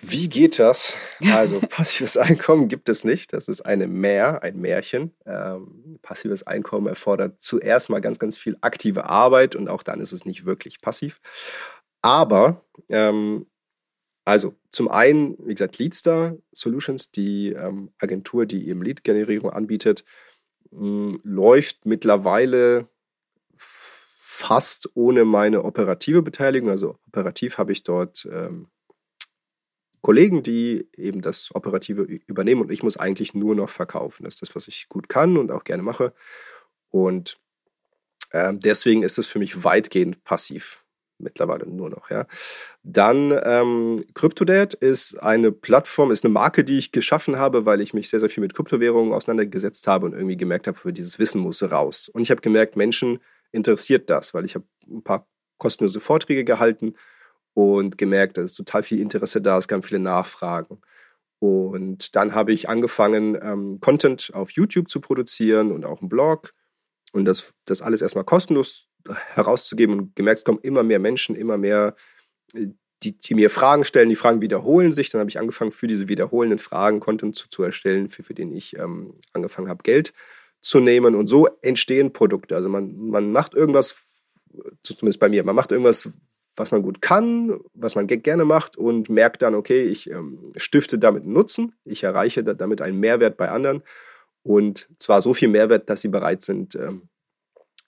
[0.00, 0.94] Wie geht das?
[1.32, 3.32] Also passives Einkommen gibt es nicht.
[3.32, 5.14] Das ist eine Mehr, ein Märchen.
[5.26, 10.12] Ähm, passives Einkommen erfordert zuerst mal ganz, ganz viel aktive Arbeit und auch dann ist
[10.12, 11.20] es nicht wirklich passiv.
[12.02, 13.46] Aber ähm,
[14.30, 20.04] also zum einen, wie gesagt, Leadstar Solutions, die ähm, Agentur, die eben Lead-Generierung anbietet,
[20.70, 22.88] mh, läuft mittlerweile
[23.56, 26.70] fast ohne meine operative Beteiligung.
[26.70, 28.68] Also operativ habe ich dort ähm,
[30.00, 34.24] Kollegen, die eben das Operative übernehmen und ich muss eigentlich nur noch verkaufen.
[34.24, 36.14] Das ist das, was ich gut kann und auch gerne mache.
[36.88, 37.38] Und
[38.32, 40.84] ähm, deswegen ist es für mich weitgehend passiv
[41.20, 42.10] mittlerweile nur noch.
[42.10, 42.26] Ja.
[42.82, 47.94] Dann ähm, CryptoDad ist eine Plattform, ist eine Marke, die ich geschaffen habe, weil ich
[47.94, 51.62] mich sehr, sehr viel mit Kryptowährungen auseinandergesetzt habe und irgendwie gemerkt habe, dieses Wissen muss
[51.62, 52.08] raus.
[52.08, 53.18] Und ich habe gemerkt, Menschen
[53.52, 55.26] interessiert das, weil ich habe ein paar
[55.58, 56.94] kostenlose Vorträge gehalten
[57.54, 60.80] und gemerkt, da ist total viel Interesse da, es gab viele Nachfragen.
[61.38, 66.54] Und dann habe ich angefangen, ähm, Content auf YouTube zu produzieren und auch einen Blog
[67.12, 68.89] und das, das alles erstmal kostenlos
[69.28, 71.94] herauszugeben und gemerkt, es kommen immer mehr Menschen, immer mehr,
[72.54, 72.68] äh,
[73.02, 75.10] die, die mir Fragen stellen, die Fragen wiederholen sich.
[75.10, 78.54] Dann habe ich angefangen, für diese wiederholenden Fragen Content zu, zu erstellen, für, für den
[78.54, 80.12] ich ähm, angefangen habe, Geld
[80.60, 81.14] zu nehmen.
[81.14, 82.54] Und so entstehen Produkte.
[82.54, 83.96] Also man, man macht irgendwas,
[84.82, 86.10] zumindest bei mir, man macht irgendwas,
[86.56, 90.98] was man gut kann, was man gerne macht und merkt dann, okay, ich ähm, stifte
[90.98, 93.82] damit Nutzen, ich erreiche damit einen Mehrwert bei anderen
[94.42, 97.08] und zwar so viel Mehrwert, dass sie bereit sind, ähm,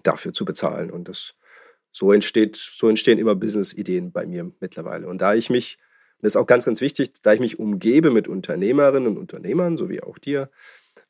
[0.02, 0.90] dafür zu bezahlen.
[0.90, 1.34] Und das
[1.92, 5.06] so entsteht, so entstehen immer Business-Ideen bei mir mittlerweile.
[5.06, 5.78] Und da ich mich,
[6.20, 9.88] das ist auch ganz, ganz wichtig, da ich mich umgebe mit Unternehmerinnen und Unternehmern, so
[9.88, 10.50] wie auch dir,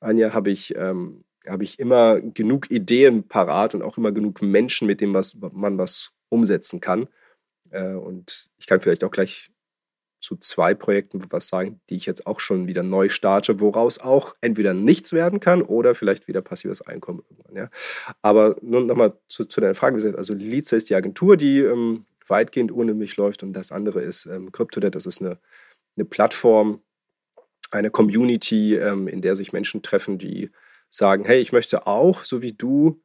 [0.00, 4.87] Anja, habe ich, ähm, habe ich immer genug Ideen parat und auch immer genug Menschen,
[4.87, 7.09] mit denen was, man was umsetzen kann.
[7.70, 9.51] Äh, und ich kann vielleicht auch gleich
[10.22, 14.35] zu zwei Projekten was sagen, die ich jetzt auch schon wieder neu starte, woraus auch
[14.40, 17.56] entweder nichts werden kann oder vielleicht wieder passives Einkommen irgendwann.
[17.56, 17.70] Ja.
[18.22, 22.72] Aber nun nochmal zu, zu deiner Frage, also Liza ist die Agentur, die ähm, weitgehend
[22.72, 25.38] ohne mich läuft und das andere ist ähm, CryptoDebt, das ist eine,
[25.96, 26.80] eine Plattform,
[27.72, 30.50] eine Community, ähm, in der sich Menschen treffen, die
[30.88, 33.02] sagen, hey, ich möchte auch, so wie du,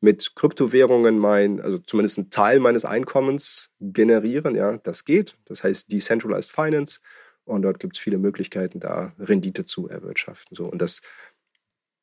[0.00, 4.54] mit Kryptowährungen mein, also zumindest einen Teil meines Einkommens generieren.
[4.54, 5.36] Ja, das geht.
[5.46, 7.00] Das heißt Decentralized Finance.
[7.44, 10.56] Und dort gibt es viele Möglichkeiten, da Rendite zu erwirtschaften.
[10.56, 11.00] So, und das,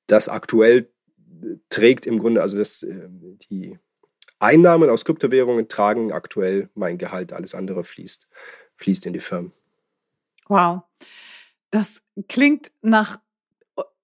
[0.08, 0.90] das aktuell
[1.70, 3.78] trägt im Grunde, also das, ähm, die
[4.40, 7.34] Einnahmen aus Kryptowährungen tragen aktuell mein Gehalt.
[7.34, 8.28] Alles andere fließt,
[8.78, 9.54] fließt in die Firmen.
[10.48, 10.84] Wow.
[11.72, 13.20] Das klingt nach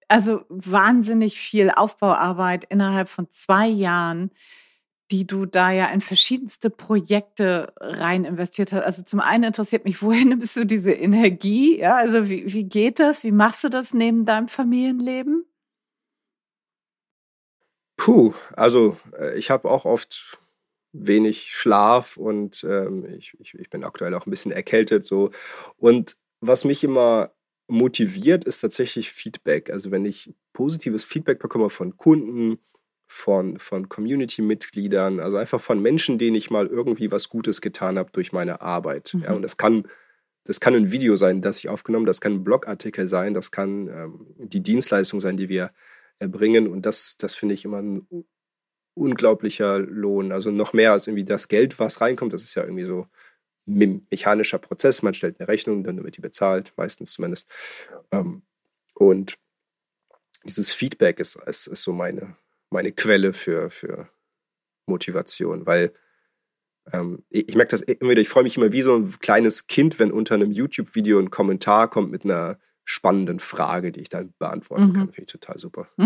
[0.09, 4.31] also wahnsinnig viel Aufbauarbeit innerhalb von zwei Jahren,
[5.11, 8.83] die du da ja in verschiedenste Projekte rein investiert hast.
[8.83, 11.79] Also zum einen interessiert mich, woher nimmst du diese Energie?
[11.79, 13.23] Ja, also wie, wie geht das?
[13.23, 15.45] Wie machst du das neben deinem Familienleben?
[17.97, 20.39] Puh, also äh, ich habe auch oft
[20.91, 25.29] wenig Schlaf und ähm, ich, ich, ich bin aktuell auch ein bisschen erkältet so.
[25.77, 27.31] Und was mich immer
[27.69, 29.69] motiviert, ist tatsächlich Feedback.
[29.69, 32.59] Also wenn ich positives Feedback bekomme von Kunden,
[33.07, 38.11] von, von Community-Mitgliedern, also einfach von Menschen, denen ich mal irgendwie was Gutes getan habe
[38.11, 39.13] durch meine Arbeit.
[39.13, 39.23] Mhm.
[39.23, 39.87] Ja, und das kann,
[40.43, 43.51] das kann ein Video sein, das ich aufgenommen habe, das kann ein Blogartikel sein, das
[43.51, 45.69] kann ähm, die Dienstleistung sein, die wir
[46.19, 46.67] erbringen.
[46.67, 48.07] Und das, das finde ich immer ein
[48.93, 50.31] unglaublicher Lohn.
[50.31, 52.33] Also noch mehr als irgendwie das Geld, was reinkommt.
[52.33, 53.07] Das ist ja irgendwie so
[53.69, 55.03] mechanischer Prozess.
[55.03, 57.47] Man stellt eine Rechnung, dann wird die bezahlt, meistens zumindest.
[58.11, 58.43] Ähm,
[58.95, 59.37] und
[60.43, 62.35] dieses Feedback ist, ist, ist so meine,
[62.69, 64.09] meine Quelle für, für
[64.85, 65.93] Motivation, weil
[66.91, 69.67] ähm, ich, ich merke das immer wieder, ich freue mich immer wie so ein kleines
[69.67, 74.33] Kind, wenn unter einem YouTube-Video ein Kommentar kommt mit einer spannenden Frage, die ich dann
[74.39, 74.93] beantworten mhm.
[74.93, 75.13] kann.
[75.13, 75.87] Finde ich total super.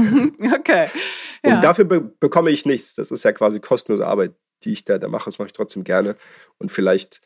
[0.59, 0.89] Okay.
[1.45, 1.55] Ja.
[1.55, 2.95] Und dafür be bekomme ich nichts.
[2.95, 5.25] Das ist ja quasi kostenlose Arbeit, die ich da, da mache.
[5.25, 6.15] Das mache ich trotzdem gerne.
[6.57, 7.21] Und vielleicht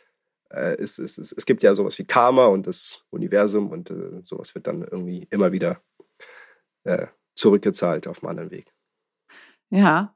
[0.50, 4.56] es, es, es, es gibt ja sowas wie Karma und das Universum und äh, sowas
[4.56, 5.82] wird dann irgendwie immer wieder
[6.84, 8.74] äh, zurückgezahlt auf einem anderen Weg.
[9.70, 10.16] Ja,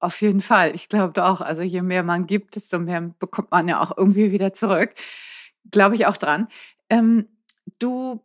[0.00, 0.74] auf jeden Fall.
[0.74, 1.40] Ich glaube auch.
[1.40, 4.94] Also je mehr man gibt, desto mehr bekommt man ja auch irgendwie wieder zurück.
[5.70, 6.48] Glaube ich auch dran.
[6.90, 7.28] Ähm,
[7.78, 8.20] du,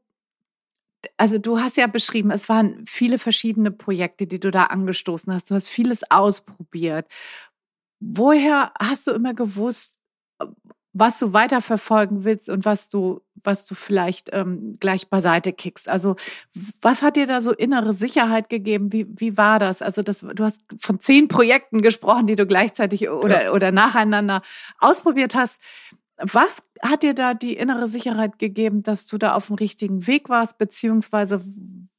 [1.17, 5.51] also du hast ja beschrieben, es waren viele verschiedene Projekte, die du da angestoßen hast.
[5.51, 7.11] Du hast vieles ausprobiert.
[7.99, 10.01] Woher hast du immer gewusst,
[10.99, 15.87] was du weiterverfolgen willst und was du, was du vielleicht ähm, gleich beiseite kickst.
[15.87, 16.15] Also
[16.81, 18.91] was hat dir da so innere Sicherheit gegeben?
[18.91, 19.81] Wie, wie war das?
[19.81, 23.51] Also das, du hast von zehn Projekten gesprochen, die du gleichzeitig oder, ja.
[23.51, 24.41] oder nacheinander
[24.79, 25.61] ausprobiert hast.
[26.17, 30.29] Was hat dir da die innere Sicherheit gegeben, dass du da auf dem richtigen Weg
[30.29, 31.43] warst, beziehungsweise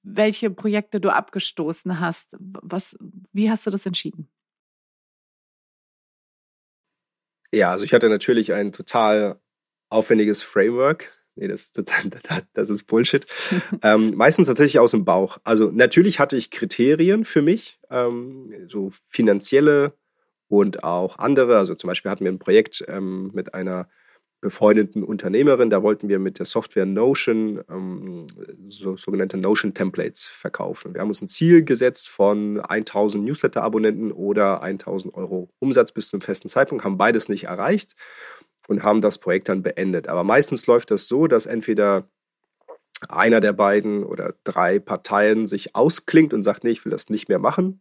[0.03, 2.37] welche Projekte du abgestoßen hast?
[2.41, 2.97] Was,
[3.33, 4.29] wie hast du das entschieden?
[7.53, 9.41] Ja, also ich hatte natürlich ein total
[9.91, 11.13] aufwendiges Framework.
[11.35, 11.73] Nee, das,
[12.53, 13.27] das ist Bullshit.
[13.83, 15.39] ähm, meistens tatsächlich aus dem Bauch.
[15.45, 19.95] Also natürlich hatte ich Kriterien für mich, ähm, so finanzielle
[20.49, 21.59] und auch andere.
[21.59, 23.89] Also zum Beispiel hatten wir ein Projekt ähm, mit einer
[24.41, 25.71] befreundeten Unternehmerin.
[25.71, 28.27] Da wollten wir mit der Software Notion ähm,
[28.69, 30.95] so, sogenannte Notion-Templates verkaufen.
[30.95, 36.21] Wir haben uns ein Ziel gesetzt von 1000 Newsletter-Abonnenten oder 1000 Euro Umsatz bis zum
[36.21, 37.95] festen Zeitpunkt, haben beides nicht erreicht
[38.69, 40.09] und haben das Projekt dann beendet.
[40.09, 42.09] Aber meistens läuft das so, dass entweder
[43.09, 47.29] einer der beiden oder drei Parteien sich ausklingt und sagt, nee, ich will das nicht
[47.29, 47.81] mehr machen,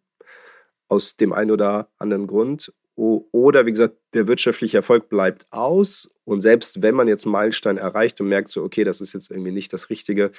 [0.87, 2.73] aus dem einen oder anderen Grund.
[2.95, 6.09] Oder wie gesagt, der wirtschaftliche Erfolg bleibt aus.
[6.27, 9.31] Und selbst wenn man jetzt einen Meilenstein erreicht und merkt so, okay, das ist jetzt
[9.31, 10.31] irgendwie nicht das Richtige,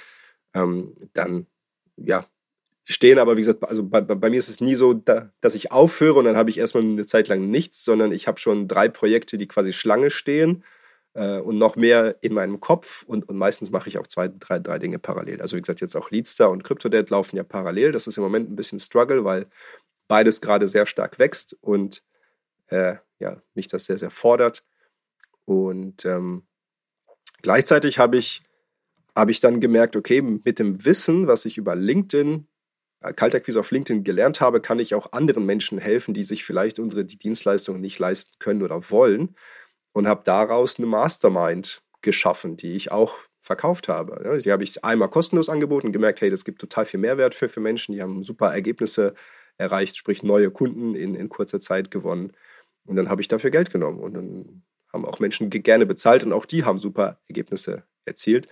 [0.53, 1.47] ähm, dann
[1.97, 2.27] ja,
[2.85, 5.73] stehen aber, wie gesagt, also bei, bei, mir ist es nie so, da, dass ich
[5.73, 8.91] aufhöre und dann habe ich erstmal eine Zeit lang nichts, sondern ich habe schon drei
[8.91, 10.63] Projekte, die quasi Schlange stehen
[11.15, 14.59] äh, und noch mehr in meinem Kopf und, und meistens mache ich auch zwei, drei,
[14.59, 15.41] drei Dinge parallel.
[15.41, 17.93] Also wie gesagt, jetzt auch Leadstar und CryptoDead laufen ja parallel.
[17.93, 19.47] Das ist im Moment ein bisschen Struggle, weil
[20.07, 22.03] beides gerade sehr stark wächst und
[22.67, 24.63] äh, ja, mich das sehr, sehr fordert.
[25.49, 26.43] Und ähm,
[27.41, 28.43] gleichzeitig habe ich,
[29.17, 32.47] hab ich dann gemerkt, okay, mit dem Wissen, was ich über LinkedIn
[33.01, 37.05] Kaltakquise auf LinkedIn gelernt habe, kann ich auch anderen Menschen helfen, die sich vielleicht unsere
[37.05, 39.37] Dienstleistungen nicht leisten können oder wollen.
[39.93, 44.41] Und habe daraus eine Mastermind geschaffen, die ich auch verkauft habe.
[44.45, 47.61] Die habe ich einmal kostenlos angeboten, gemerkt, hey, das gibt total viel Mehrwert für, für
[47.61, 49.15] Menschen, die haben super Ergebnisse
[49.57, 52.33] erreicht, sprich neue Kunden in, in kurzer Zeit gewonnen.
[52.85, 56.33] Und dann habe ich dafür Geld genommen und dann haben auch Menschen gerne bezahlt und
[56.33, 58.49] auch die haben super Ergebnisse erzielt.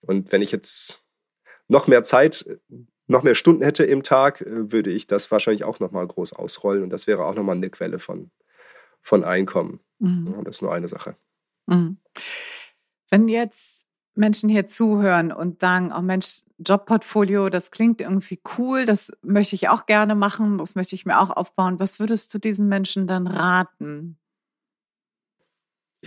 [0.00, 1.02] Und wenn ich jetzt
[1.66, 2.46] noch mehr Zeit,
[3.06, 6.82] noch mehr Stunden hätte im Tag, äh, würde ich das wahrscheinlich auch nochmal groß ausrollen
[6.82, 8.30] und das wäre auch nochmal eine Quelle von,
[9.00, 9.80] von Einkommen.
[9.98, 10.24] Mhm.
[10.44, 11.16] Das ist nur eine Sache.
[11.66, 11.98] Mhm.
[13.10, 19.12] Wenn jetzt Menschen hier zuhören und sagen, oh Mensch, Jobportfolio, das klingt irgendwie cool, das
[19.22, 21.78] möchte ich auch gerne machen, das möchte ich mir auch aufbauen.
[21.78, 24.18] Was würdest du diesen Menschen dann raten?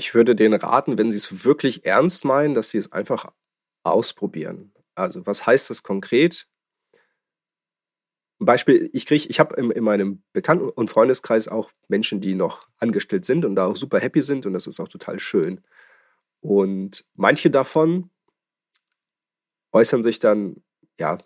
[0.01, 3.31] Ich würde denen raten, wenn sie es wirklich ernst meinen, dass sie es einfach
[3.83, 4.73] ausprobieren.
[4.95, 6.47] Also was heißt das konkret?
[8.39, 12.67] Beispiel, ich kriege, ich habe in, in, meinem Bekannten- und Freundeskreis auch Menschen, die noch
[12.79, 15.61] angestellt sind und da auch super happy sind und das ist auch total schön.
[16.39, 18.09] Und manche davon
[19.71, 20.63] äußern sich dann
[20.99, 21.19] ja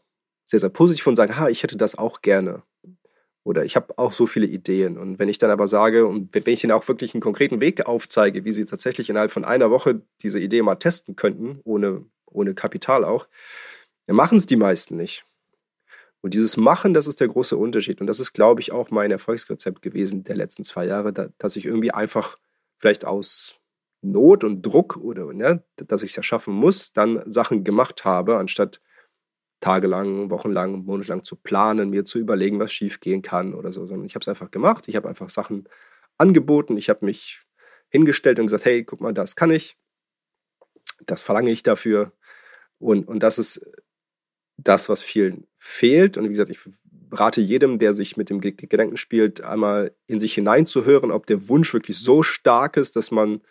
[0.43, 2.63] sehr, sehr positiv und sagen, ha, ich hätte das auch gerne.
[3.45, 4.97] Oder ich habe auch so viele Ideen.
[4.97, 7.85] Und wenn ich dann aber sage, und wenn ich ihnen auch wirklich einen konkreten Weg
[7.85, 12.55] aufzeige, wie sie tatsächlich innerhalb von einer Woche diese Idee mal testen könnten, ohne, ohne
[12.55, 13.27] Kapital auch,
[14.07, 15.25] dann machen es die meisten nicht.
[16.21, 18.01] Und dieses Machen, das ist der große Unterschied.
[18.01, 21.65] Und das ist, glaube ich, auch mein Erfolgsrezept gewesen der letzten zwei Jahre, dass ich
[21.65, 22.39] irgendwie einfach
[22.79, 23.59] vielleicht aus
[24.01, 28.37] Not und Druck oder ne, dass ich es ja schaffen muss, dann Sachen gemacht habe,
[28.37, 28.81] anstatt
[29.65, 34.13] tagelang, wochenlang, monatelang zu planen, mir zu überlegen, was schiefgehen kann oder so, sondern ich
[34.13, 34.87] habe es einfach gemacht.
[34.87, 35.67] Ich habe einfach Sachen
[36.19, 36.77] angeboten.
[36.77, 37.41] Ich habe mich
[37.89, 39.75] hingestellt und gesagt, hey, guck mal, das kann ich.
[41.07, 42.11] Das verlange ich dafür.
[42.77, 43.65] Und, und das ist
[44.57, 46.15] das, was vielen fehlt.
[46.15, 46.59] Und wie gesagt, ich
[47.11, 51.73] rate jedem, der sich mit dem Gedanken spielt, einmal in sich hineinzuhören, ob der Wunsch
[51.73, 53.41] wirklich so stark ist, dass man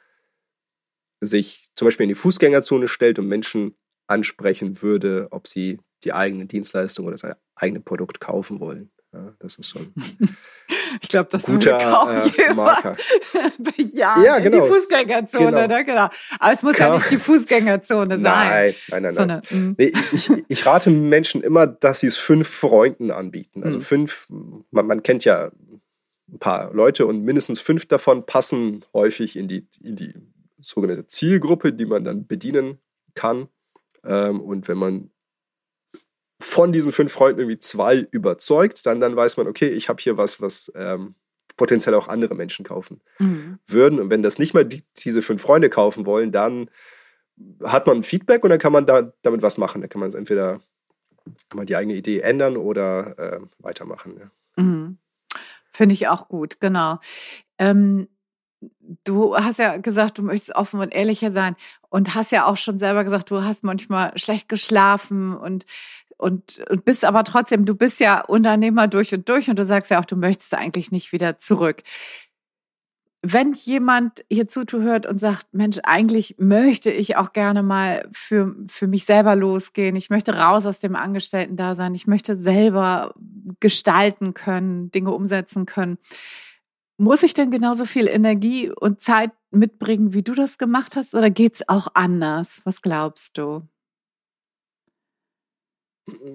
[1.20, 3.74] sich zum Beispiel in die Fußgängerzone stellt und Menschen
[4.06, 8.90] ansprechen würde, ob sie die eigene Dienstleistung oder sein eigenes Produkt kaufen wollen.
[9.14, 9.92] Ja, das ist schon.
[11.00, 12.92] ich glaube, das guter kaum äh, Marker.
[13.92, 14.62] ja, ja, genau.
[14.62, 15.66] die Fußgängerzone, genau.
[15.68, 15.84] Ne?
[15.84, 16.08] genau.
[16.40, 16.88] Aber es muss Kann.
[16.88, 18.22] ja nicht die Fußgängerzone sein.
[18.22, 19.14] Nein, nein, nein.
[19.14, 19.74] Sondern, nein.
[19.78, 23.62] Nee, ich, ich, rate Menschen immer, dass sie es fünf Freunden anbieten.
[23.62, 23.82] Also mhm.
[23.82, 24.26] fünf,
[24.72, 25.52] man, man kennt ja
[26.28, 30.14] ein paar Leute und mindestens fünf davon passen häufig in die, in die
[30.60, 32.78] sogenannte Zielgruppe, die man dann bedienen
[33.14, 33.48] kann.
[34.04, 35.10] Ähm, und wenn man
[36.40, 40.16] von diesen fünf Freunden irgendwie zwei überzeugt, dann, dann weiß man, okay, ich habe hier
[40.16, 41.14] was, was ähm,
[41.56, 43.58] potenziell auch andere Menschen kaufen mhm.
[43.66, 44.00] würden.
[44.00, 46.70] Und wenn das nicht mal die, diese fünf Freunde kaufen wollen, dann
[47.62, 49.80] hat man Feedback und dann kann man da, damit was machen.
[49.80, 50.60] Da kann man entweder
[51.48, 54.18] kann man die eigene Idee ändern oder äh, weitermachen.
[54.18, 54.62] Ja.
[54.62, 54.98] Mhm.
[55.70, 56.98] Finde ich auch gut, genau.
[57.58, 58.08] Ähm,
[59.04, 61.56] du hast ja gesagt, du möchtest offen und ehrlicher sein
[61.88, 65.64] und hast ja auch schon selber gesagt, du hast manchmal schlecht geschlafen und
[66.18, 69.90] und, und bist aber trotzdem, du bist ja Unternehmer durch und durch und du sagst
[69.90, 71.82] ja auch, du möchtest eigentlich nicht wieder zurück.
[73.26, 78.86] Wenn jemand hier zuhört und sagt, Mensch, eigentlich möchte ich auch gerne mal für, für
[78.86, 79.96] mich selber losgehen.
[79.96, 81.94] Ich möchte raus aus dem Angestellten-Dasein.
[81.94, 83.14] Ich möchte selber
[83.60, 85.96] gestalten können, Dinge umsetzen können.
[86.98, 91.30] Muss ich denn genauso viel Energie und Zeit mitbringen, wie du das gemacht hast, oder
[91.30, 92.60] geht's auch anders?
[92.64, 93.62] Was glaubst du?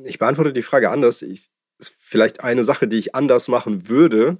[0.05, 1.21] Ich beantworte die Frage anders.
[1.21, 4.37] Ich, ist vielleicht eine Sache, die ich anders machen würde,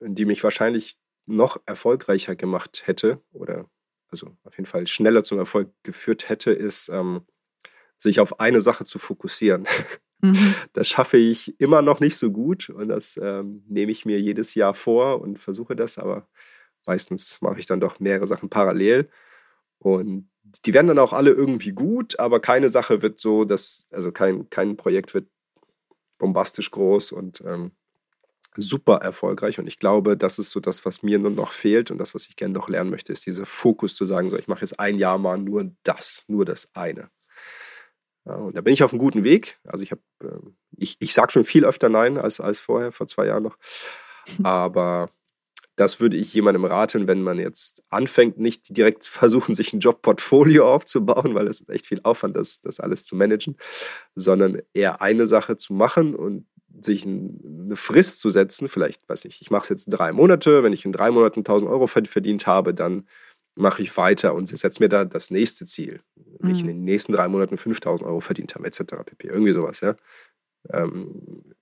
[0.00, 3.68] die mich wahrscheinlich noch erfolgreicher gemacht hätte oder
[4.08, 7.22] also auf jeden Fall schneller zum Erfolg geführt hätte, ist, ähm,
[7.98, 9.66] sich auf eine Sache zu fokussieren.
[10.22, 10.54] Mhm.
[10.72, 14.54] Das schaffe ich immer noch nicht so gut und das ähm, nehme ich mir jedes
[14.54, 16.26] Jahr vor und versuche das, aber
[16.86, 19.10] meistens mache ich dann doch mehrere Sachen parallel.
[19.78, 20.30] Und
[20.64, 24.48] die werden dann auch alle irgendwie gut, aber keine Sache wird so, dass, also kein,
[24.50, 25.28] kein Projekt wird
[26.18, 27.72] bombastisch groß und ähm,
[28.56, 29.58] super erfolgreich.
[29.58, 32.26] Und ich glaube, das ist so das, was mir nur noch fehlt und das, was
[32.26, 34.98] ich gerne noch lernen möchte, ist dieser Fokus zu sagen, so, ich mache jetzt ein
[34.98, 37.10] Jahr mal nur das, nur das eine.
[38.24, 39.58] Ja, und da bin ich auf einem guten Weg.
[39.64, 43.06] Also ich habe, äh, ich, ich sage schon viel öfter Nein als, als vorher, vor
[43.06, 43.56] zwei Jahren noch.
[44.42, 45.10] Aber
[45.76, 50.66] das würde ich jemandem raten, wenn man jetzt anfängt, nicht direkt versuchen, sich ein Jobportfolio
[50.66, 53.56] aufzubauen, weil es echt viel Aufwand ist, das alles zu managen,
[54.14, 56.46] sondern eher eine Sache zu machen und
[56.80, 58.68] sich eine Frist zu setzen.
[58.68, 60.62] Vielleicht, weiß ich, ich mache es jetzt drei Monate.
[60.62, 63.06] Wenn ich in drei Monaten 1000 Euro verdient habe, dann
[63.54, 66.00] mache ich weiter und setze mir da das nächste Ziel.
[66.14, 66.54] Wenn mhm.
[66.54, 68.80] ich in den nächsten drei Monaten 5000 Euro verdient habe, etc.
[69.04, 69.28] pp.
[69.28, 69.96] Irgendwie sowas, ja.
[70.70, 71.54] Ähm,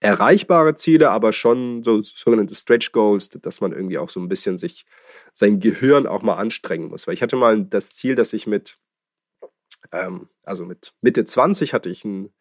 [0.00, 4.56] erreichbare Ziele, aber schon so sogenannte Stretch Goals, dass man irgendwie auch so ein bisschen
[4.56, 4.86] sich
[5.34, 7.06] sein Gehirn auch mal anstrengen muss.
[7.06, 8.78] Weil ich hatte mal das Ziel, dass ich mit,
[9.92, 12.32] ähm, also mit Mitte 20 hatte ich einen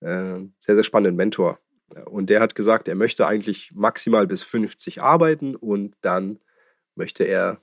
[0.00, 1.60] äh, sehr, sehr spannenden Mentor.
[2.06, 6.40] Und der hat gesagt, er möchte eigentlich maximal bis 50 arbeiten und dann
[6.94, 7.60] möchte er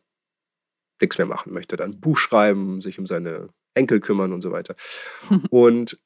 [1.02, 4.52] nichts mehr machen, möchte dann ein Buch schreiben, sich um seine Enkel kümmern und so
[4.52, 4.76] weiter.
[5.50, 6.00] und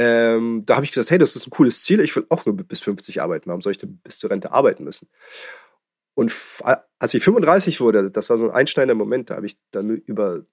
[0.00, 2.56] ähm, da habe ich gesagt, hey, das ist ein cooles Ziel, ich will auch nur
[2.56, 3.48] bis 50 arbeiten.
[3.48, 5.08] Warum soll ich denn bis zur Rente arbeiten müssen?
[6.14, 6.32] Und
[7.00, 10.44] als ich 35 wurde, das war so ein einschneidender Moment, da habe ich dann über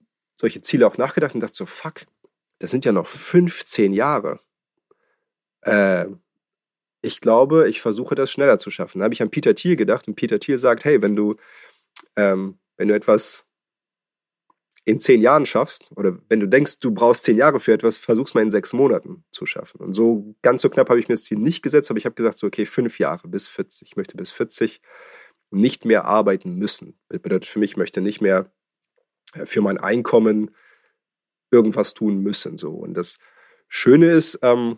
[0.41, 2.07] solche Ziele auch nachgedacht und dachte so, fuck,
[2.57, 4.39] das sind ja noch 15 Jahre.
[5.61, 6.07] Äh,
[7.03, 8.99] ich glaube, ich versuche das schneller zu schaffen.
[8.99, 11.35] Da habe ich an Peter Thiel gedacht und Peter Thiel sagt, hey, wenn du,
[12.15, 13.44] ähm, wenn du etwas
[14.85, 18.35] in zehn Jahren schaffst, oder wenn du denkst, du brauchst zehn Jahre für etwas, versuch's
[18.35, 19.81] mal in sechs Monaten zu schaffen.
[19.81, 22.13] Und so ganz so knapp habe ich mir das Ziel nicht gesetzt, aber ich habe
[22.13, 23.89] gesagt, so, okay, fünf Jahre bis 40.
[23.89, 24.81] Ich möchte bis 40
[25.49, 26.99] nicht mehr arbeiten müssen.
[27.09, 28.51] Das bedeutet für mich, ich möchte nicht mehr
[29.33, 30.51] äh, für mein Einkommen
[31.49, 32.59] irgendwas tun müssen.
[32.59, 32.71] So.
[32.71, 33.17] Und das
[33.67, 34.77] Schöne ist, ähm,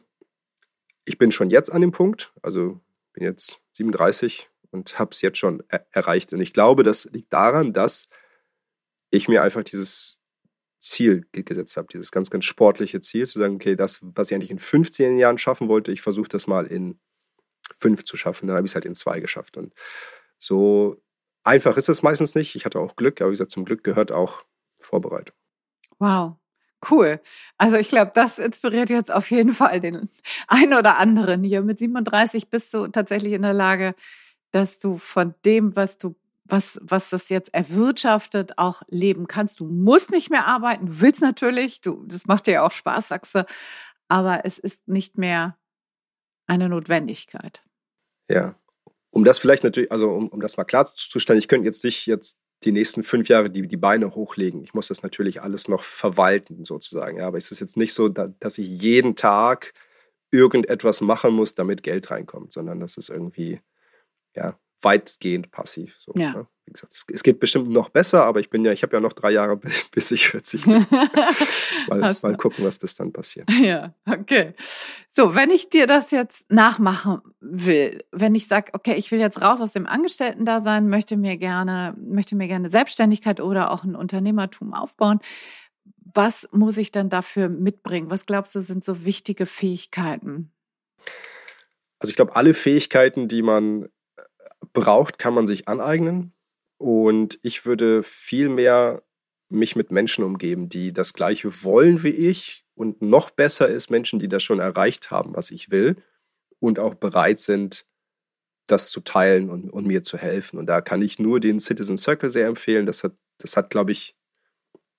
[1.03, 2.79] ich bin schon jetzt an dem Punkt, also
[3.11, 6.31] bin jetzt 37 und habe es jetzt schon er erreicht.
[6.31, 8.07] Und ich glaube, das liegt daran, dass
[9.09, 10.19] ich mir einfach dieses
[10.79, 14.51] Ziel gesetzt habe, dieses ganz, ganz sportliche Ziel, zu sagen, okay, das, was ich eigentlich
[14.51, 16.99] in 15 Jahren schaffen wollte, ich versuche das mal in
[17.79, 18.47] fünf zu schaffen.
[18.47, 19.57] Dann habe ich es halt in zwei geschafft.
[19.57, 19.73] Und
[20.39, 21.01] so
[21.43, 22.55] einfach ist es meistens nicht.
[22.55, 24.43] Ich hatte auch Glück, aber wie gesagt, zum Glück gehört auch
[24.79, 25.35] Vorbereitung.
[25.99, 26.35] Wow.
[26.89, 27.19] Cool.
[27.57, 30.09] Also ich glaube, das inspiriert jetzt auf jeden Fall den
[30.47, 31.63] einen oder anderen hier.
[31.63, 33.95] Mit 37 bist du tatsächlich in der Lage,
[34.51, 36.15] dass du von dem, was du
[36.49, 39.59] was, was das jetzt erwirtschaftet, auch leben kannst.
[39.59, 43.09] Du musst nicht mehr arbeiten, du willst natürlich, du, das macht dir ja auch Spaß,
[43.09, 43.45] sagst du,
[44.07, 45.57] aber es ist nicht mehr
[46.47, 47.63] eine Notwendigkeit.
[48.29, 48.55] Ja.
[49.09, 52.39] Um das vielleicht natürlich, also um, um das mal klarzustellen, ich könnte jetzt nicht jetzt
[52.63, 54.63] die nächsten fünf Jahre die, die Beine hochlegen.
[54.63, 57.17] Ich muss das natürlich alles noch verwalten, sozusagen.
[57.19, 59.73] Ja, aber es ist jetzt nicht so, dass ich jeden Tag
[60.31, 63.61] irgendetwas machen muss, damit Geld reinkommt, sondern das ist irgendwie,
[64.35, 65.97] ja, weitgehend passiv.
[65.99, 66.33] So, ja.
[66.33, 66.47] Ne?
[66.65, 68.99] Wie gesagt, es, es, geht bestimmt noch besser, aber ich bin ja, ich habe ja
[68.99, 69.57] noch drei Jahre,
[69.91, 70.85] bis ich 40 bin.
[71.87, 73.49] mal, mal gucken, was bis dann passiert.
[73.61, 74.53] Ja, okay.
[75.09, 79.41] So, wenn ich dir das jetzt nachmachen will, wenn ich sage, okay, ich will jetzt
[79.41, 84.73] raus aus dem Angestellten-Dasein, möchte mir gerne, möchte mir gerne Selbstständigkeit oder auch ein Unternehmertum
[84.73, 85.19] aufbauen,
[86.13, 88.09] was muss ich dann dafür mitbringen?
[88.09, 90.51] Was glaubst du, sind so wichtige Fähigkeiten?
[91.99, 93.87] Also ich glaube, alle Fähigkeiten, die man
[94.73, 96.33] braucht, kann man sich aneignen.
[96.77, 99.03] Und ich würde viel mehr
[99.49, 102.65] mich mit Menschen umgeben, die das Gleiche wollen wie ich.
[102.75, 105.95] Und noch besser ist Menschen, die das schon erreicht haben, was ich will.
[106.59, 107.85] Und auch bereit sind,
[108.67, 110.59] das zu teilen und, und mir zu helfen.
[110.59, 112.85] Und da kann ich nur den Citizen Circle sehr empfehlen.
[112.85, 114.15] Das hat, das hat, glaube ich,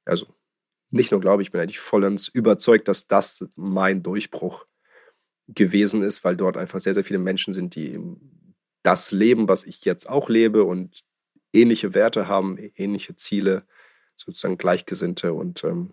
[0.04, 0.26] also
[0.90, 4.66] nicht nur glaube ich, bin eigentlich vollends überzeugt, dass das mein Durchbruch
[5.48, 7.98] gewesen ist, weil dort einfach sehr, sehr viele Menschen sind, die
[8.82, 11.00] das leben, was ich jetzt auch lebe und
[11.52, 13.64] ähnliche Werte haben, ähnliche Ziele,
[14.16, 15.92] sozusagen Gleichgesinnte und ähm,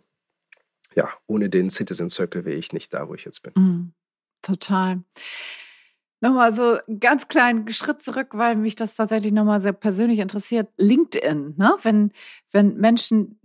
[0.96, 3.54] ja, ohne den Citizen Circle wäre ich nicht da, wo ich jetzt bin.
[3.56, 3.94] Mm,
[4.42, 5.04] total.
[6.22, 10.70] Nochmal so ganz kleinen Schritt zurück, weil mich das tatsächlich nochmal sehr persönlich interessiert.
[10.78, 11.76] LinkedIn, ne?
[11.84, 12.12] Wenn,
[12.52, 13.40] wenn Menschen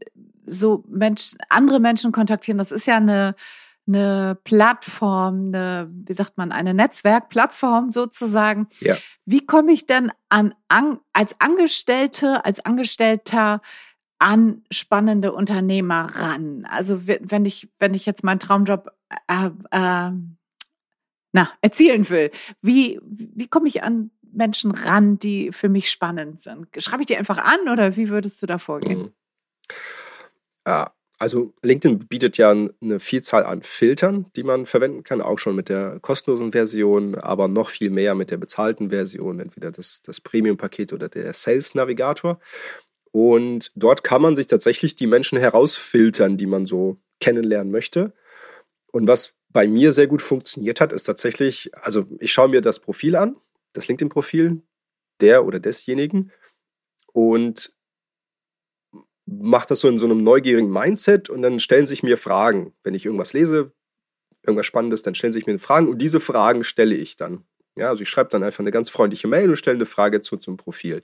[0.46, 3.34] so Menschen, andere Menschen kontaktieren, das ist ja eine,
[3.86, 8.68] eine Plattform, eine, wie sagt man, eine Netzwerkplattform sozusagen.
[8.80, 8.96] Ja.
[9.24, 13.60] Wie komme ich denn an, an, als Angestellte, als Angestellter
[14.18, 16.66] an spannende Unternehmer ran?
[16.70, 18.90] Also wenn ich, wenn ich jetzt meinen Traumjob
[19.28, 20.10] äh, äh,
[21.32, 26.68] na, erzielen will, wie, wie komme ich an Menschen ran, die für mich spannend sind?
[26.78, 29.00] Schreibe ich die einfach an oder wie würdest du da vorgehen?
[29.00, 29.12] Mhm.
[30.66, 35.54] Ja, also LinkedIn bietet ja eine Vielzahl an Filtern, die man verwenden kann, auch schon
[35.54, 40.18] mit der kostenlosen Version, aber noch viel mehr mit der bezahlten Version, entweder das, das
[40.22, 42.40] Premium-Paket oder der Sales-Navigator.
[43.12, 48.14] Und dort kann man sich tatsächlich die Menschen herausfiltern, die man so kennenlernen möchte.
[48.90, 52.80] Und was bei mir sehr gut funktioniert hat, ist tatsächlich, also ich schaue mir das
[52.80, 53.36] Profil an,
[53.74, 54.62] das LinkedIn-Profil
[55.20, 56.32] der oder desjenigen
[57.12, 57.74] und
[59.30, 62.74] mache das so in so einem neugierigen Mindset und dann stellen sich mir Fragen.
[62.82, 63.72] Wenn ich irgendwas lese,
[64.42, 67.44] irgendwas Spannendes, dann stellen sich mir Fragen und diese Fragen stelle ich dann.
[67.76, 70.36] Ja, also ich schreibe dann einfach eine ganz freundliche Mail und stelle eine Frage zu
[70.36, 71.02] zum Profil.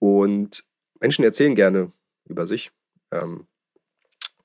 [0.00, 0.64] Und
[1.00, 1.92] Menschen erzählen gerne
[2.28, 2.72] über sich.
[3.12, 3.46] Ähm,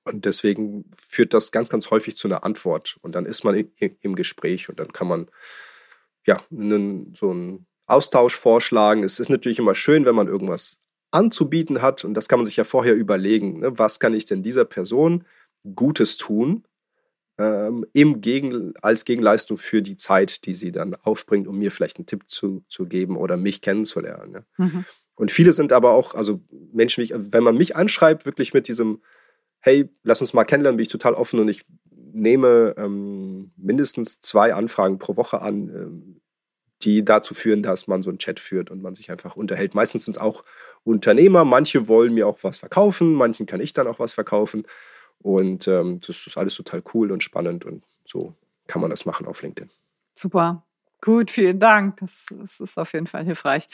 [0.04, 2.98] und deswegen führt das ganz, ganz häufig zu einer Antwort.
[3.02, 3.56] Und dann ist man
[4.02, 5.30] im Gespräch und dann kann man
[6.26, 9.04] ja, einen, so einen Austausch vorschlagen.
[9.04, 10.80] Es ist natürlich immer schön, wenn man irgendwas
[11.12, 13.60] anzubieten hat und das kann man sich ja vorher überlegen.
[13.60, 13.78] Ne?
[13.78, 15.26] Was kann ich denn dieser Person
[15.76, 16.64] Gutes tun
[17.40, 21.98] ähm, im Gegen, als Gegenleistung für die Zeit, die sie dann aufbringt, um mir vielleicht
[21.98, 24.32] einen Tipp zu, zu geben oder mich kennenzulernen.
[24.32, 24.46] Ne?
[24.58, 24.86] Mhm.
[25.16, 26.42] Und viele sind aber auch, also
[26.74, 29.02] Menschen, wenn man mich anschreibt, wirklich mit diesem,
[29.60, 34.54] hey, lass uns mal kennenlernen, bin ich total offen und ich nehme ähm, mindestens zwei
[34.54, 36.22] Anfragen pro Woche an, ähm,
[36.82, 39.76] die dazu führen, dass man so einen Chat führt und man sich einfach unterhält.
[39.76, 40.44] Meistens sind es auch
[40.84, 44.66] Unternehmer, manche wollen mir auch was verkaufen, manchen kann ich dann auch was verkaufen.
[45.22, 48.34] Und ähm, das ist alles total cool und spannend und so
[48.68, 49.70] kann man das machen auf LinkedIn.
[50.16, 50.66] Super.
[51.02, 51.98] Gut, vielen Dank.
[51.98, 53.68] Das, das ist auf jeden Fall hilfreich.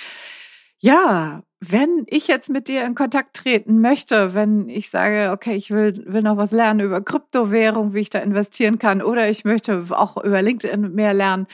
[0.80, 5.72] Ja, wenn ich jetzt mit dir in Kontakt treten möchte, wenn ich sage, okay, ich
[5.72, 9.86] will, will noch was lernen über Kryptowährung, wie ich da investieren kann, oder ich möchte
[9.90, 11.48] auch über LinkedIn mehr lernen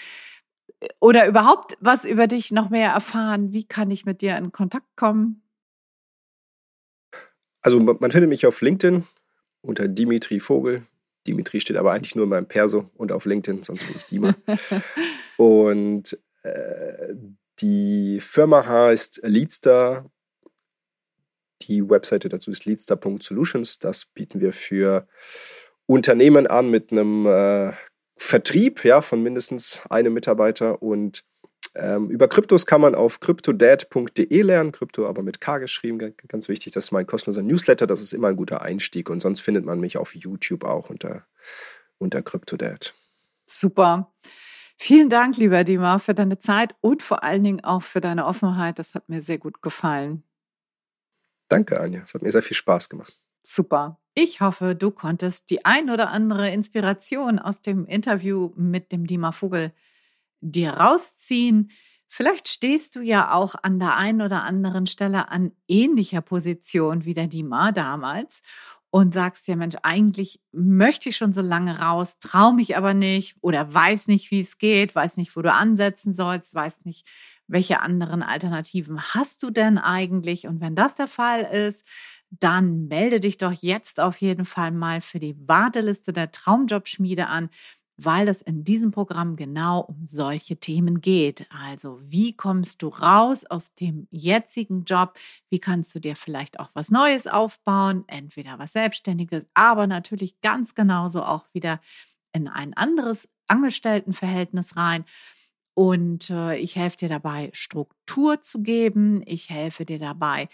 [0.99, 4.87] oder überhaupt was über dich noch mehr erfahren, wie kann ich mit dir in Kontakt
[4.95, 5.43] kommen?
[7.61, 9.05] Also man findet mich auf LinkedIn
[9.61, 10.85] unter Dimitri Vogel.
[11.27, 14.35] Dimitri steht aber eigentlich nur in meinem Perso und auf LinkedIn, sonst bin ich Dima.
[15.37, 17.13] und äh,
[17.59, 20.09] die Firma heißt Leadstar.
[21.61, 23.77] Die Webseite dazu ist leadstar.solutions.
[23.77, 25.07] Das bieten wir für
[25.85, 27.73] Unternehmen an mit einem äh,
[28.23, 30.83] Vertrieb ja, von mindestens einem Mitarbeiter.
[30.83, 31.25] Und
[31.73, 34.71] ähm, über Kryptos kann man auf cryptodad.de lernen.
[34.71, 36.71] Krypto aber mit K geschrieben, ganz wichtig.
[36.71, 37.87] Das ist mein kostenloser Newsletter.
[37.87, 39.09] Das ist immer ein guter Einstieg.
[39.09, 41.25] Und sonst findet man mich auf YouTube auch unter,
[41.97, 42.93] unter CryptoDad.
[43.47, 44.13] Super.
[44.77, 48.77] Vielen Dank, lieber Dima, für deine Zeit und vor allen Dingen auch für deine Offenheit.
[48.77, 50.23] Das hat mir sehr gut gefallen.
[51.49, 52.03] Danke, Anja.
[52.05, 53.19] Es hat mir sehr viel Spaß gemacht.
[53.41, 54.00] Super.
[54.13, 59.31] Ich hoffe, du konntest die ein oder andere Inspiration aus dem Interview mit dem Dima
[59.31, 59.71] Vogel
[60.41, 61.71] dir rausziehen.
[62.09, 67.13] Vielleicht stehst du ja auch an der einen oder anderen Stelle an ähnlicher Position wie
[67.13, 68.41] der Dima damals
[68.89, 73.37] und sagst dir, Mensch, eigentlich möchte ich schon so lange raus, traue mich aber nicht
[73.39, 77.07] oder weiß nicht, wie es geht, weiß nicht, wo du ansetzen sollst, weiß nicht,
[77.47, 80.47] welche anderen Alternativen hast du denn eigentlich?
[80.47, 81.87] Und wenn das der Fall ist,
[82.31, 87.49] dann melde dich doch jetzt auf jeden Fall mal für die Warteliste der Traumjobschmiede an
[87.97, 91.45] weil es in diesem Programm genau um solche Themen geht.
[91.51, 95.17] Also wie kommst du raus aus dem jetzigen Job?
[95.49, 98.03] Wie kannst du dir vielleicht auch was Neues aufbauen?
[98.07, 101.79] Entweder was Selbstständiges, aber natürlich ganz genauso auch wieder
[102.33, 105.05] in ein anderes Angestelltenverhältnis rein.
[105.73, 109.21] Und äh, ich helfe dir dabei, Struktur zu geben.
[109.25, 110.49] Ich helfe dir dabei,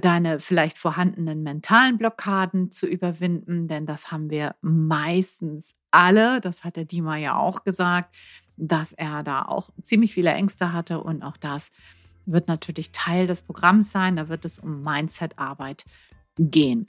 [0.00, 6.40] deine vielleicht vorhandenen mentalen Blockaden zu überwinden, denn das haben wir meistens alle.
[6.40, 8.16] Das hat der Dima ja auch gesagt,
[8.56, 11.70] dass er da auch ziemlich viele Ängste hatte und auch das
[12.26, 14.16] wird natürlich Teil des Programms sein.
[14.16, 15.84] Da wird es um Mindset-Arbeit
[16.38, 16.86] gehen.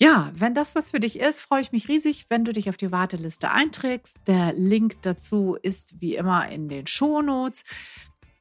[0.00, 2.76] Ja, wenn das was für dich ist, freue ich mich riesig, wenn du dich auf
[2.76, 4.16] die Warteliste einträgst.
[4.26, 7.64] Der Link dazu ist wie immer in den Shownotes.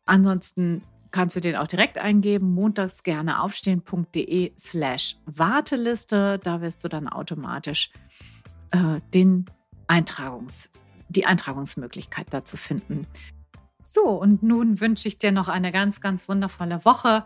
[0.06, 0.84] Ansonsten
[1.18, 6.40] kannst du den auch direkt eingeben, montags gerne aufstehen.de slash Warteliste.
[6.44, 7.90] Da wirst du dann automatisch
[8.70, 9.46] äh, den
[9.88, 10.70] Eintragungs,
[11.10, 13.08] die Eintragungsmöglichkeit dazu finden.
[13.82, 17.24] So, und nun wünsche ich dir noch eine ganz, ganz wundervolle Woche.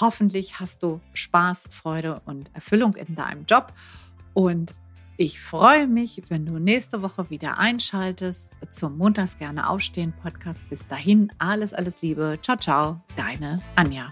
[0.00, 3.72] Hoffentlich hast du Spaß, Freude und Erfüllung in deinem Job.
[4.32, 4.76] Und
[5.20, 10.68] ich freue mich, wenn du nächste Woche wieder einschaltest zum Montags gerne aufstehen Podcast.
[10.70, 12.38] Bis dahin alles, alles Liebe.
[12.40, 14.10] Ciao, ciao, deine Anja.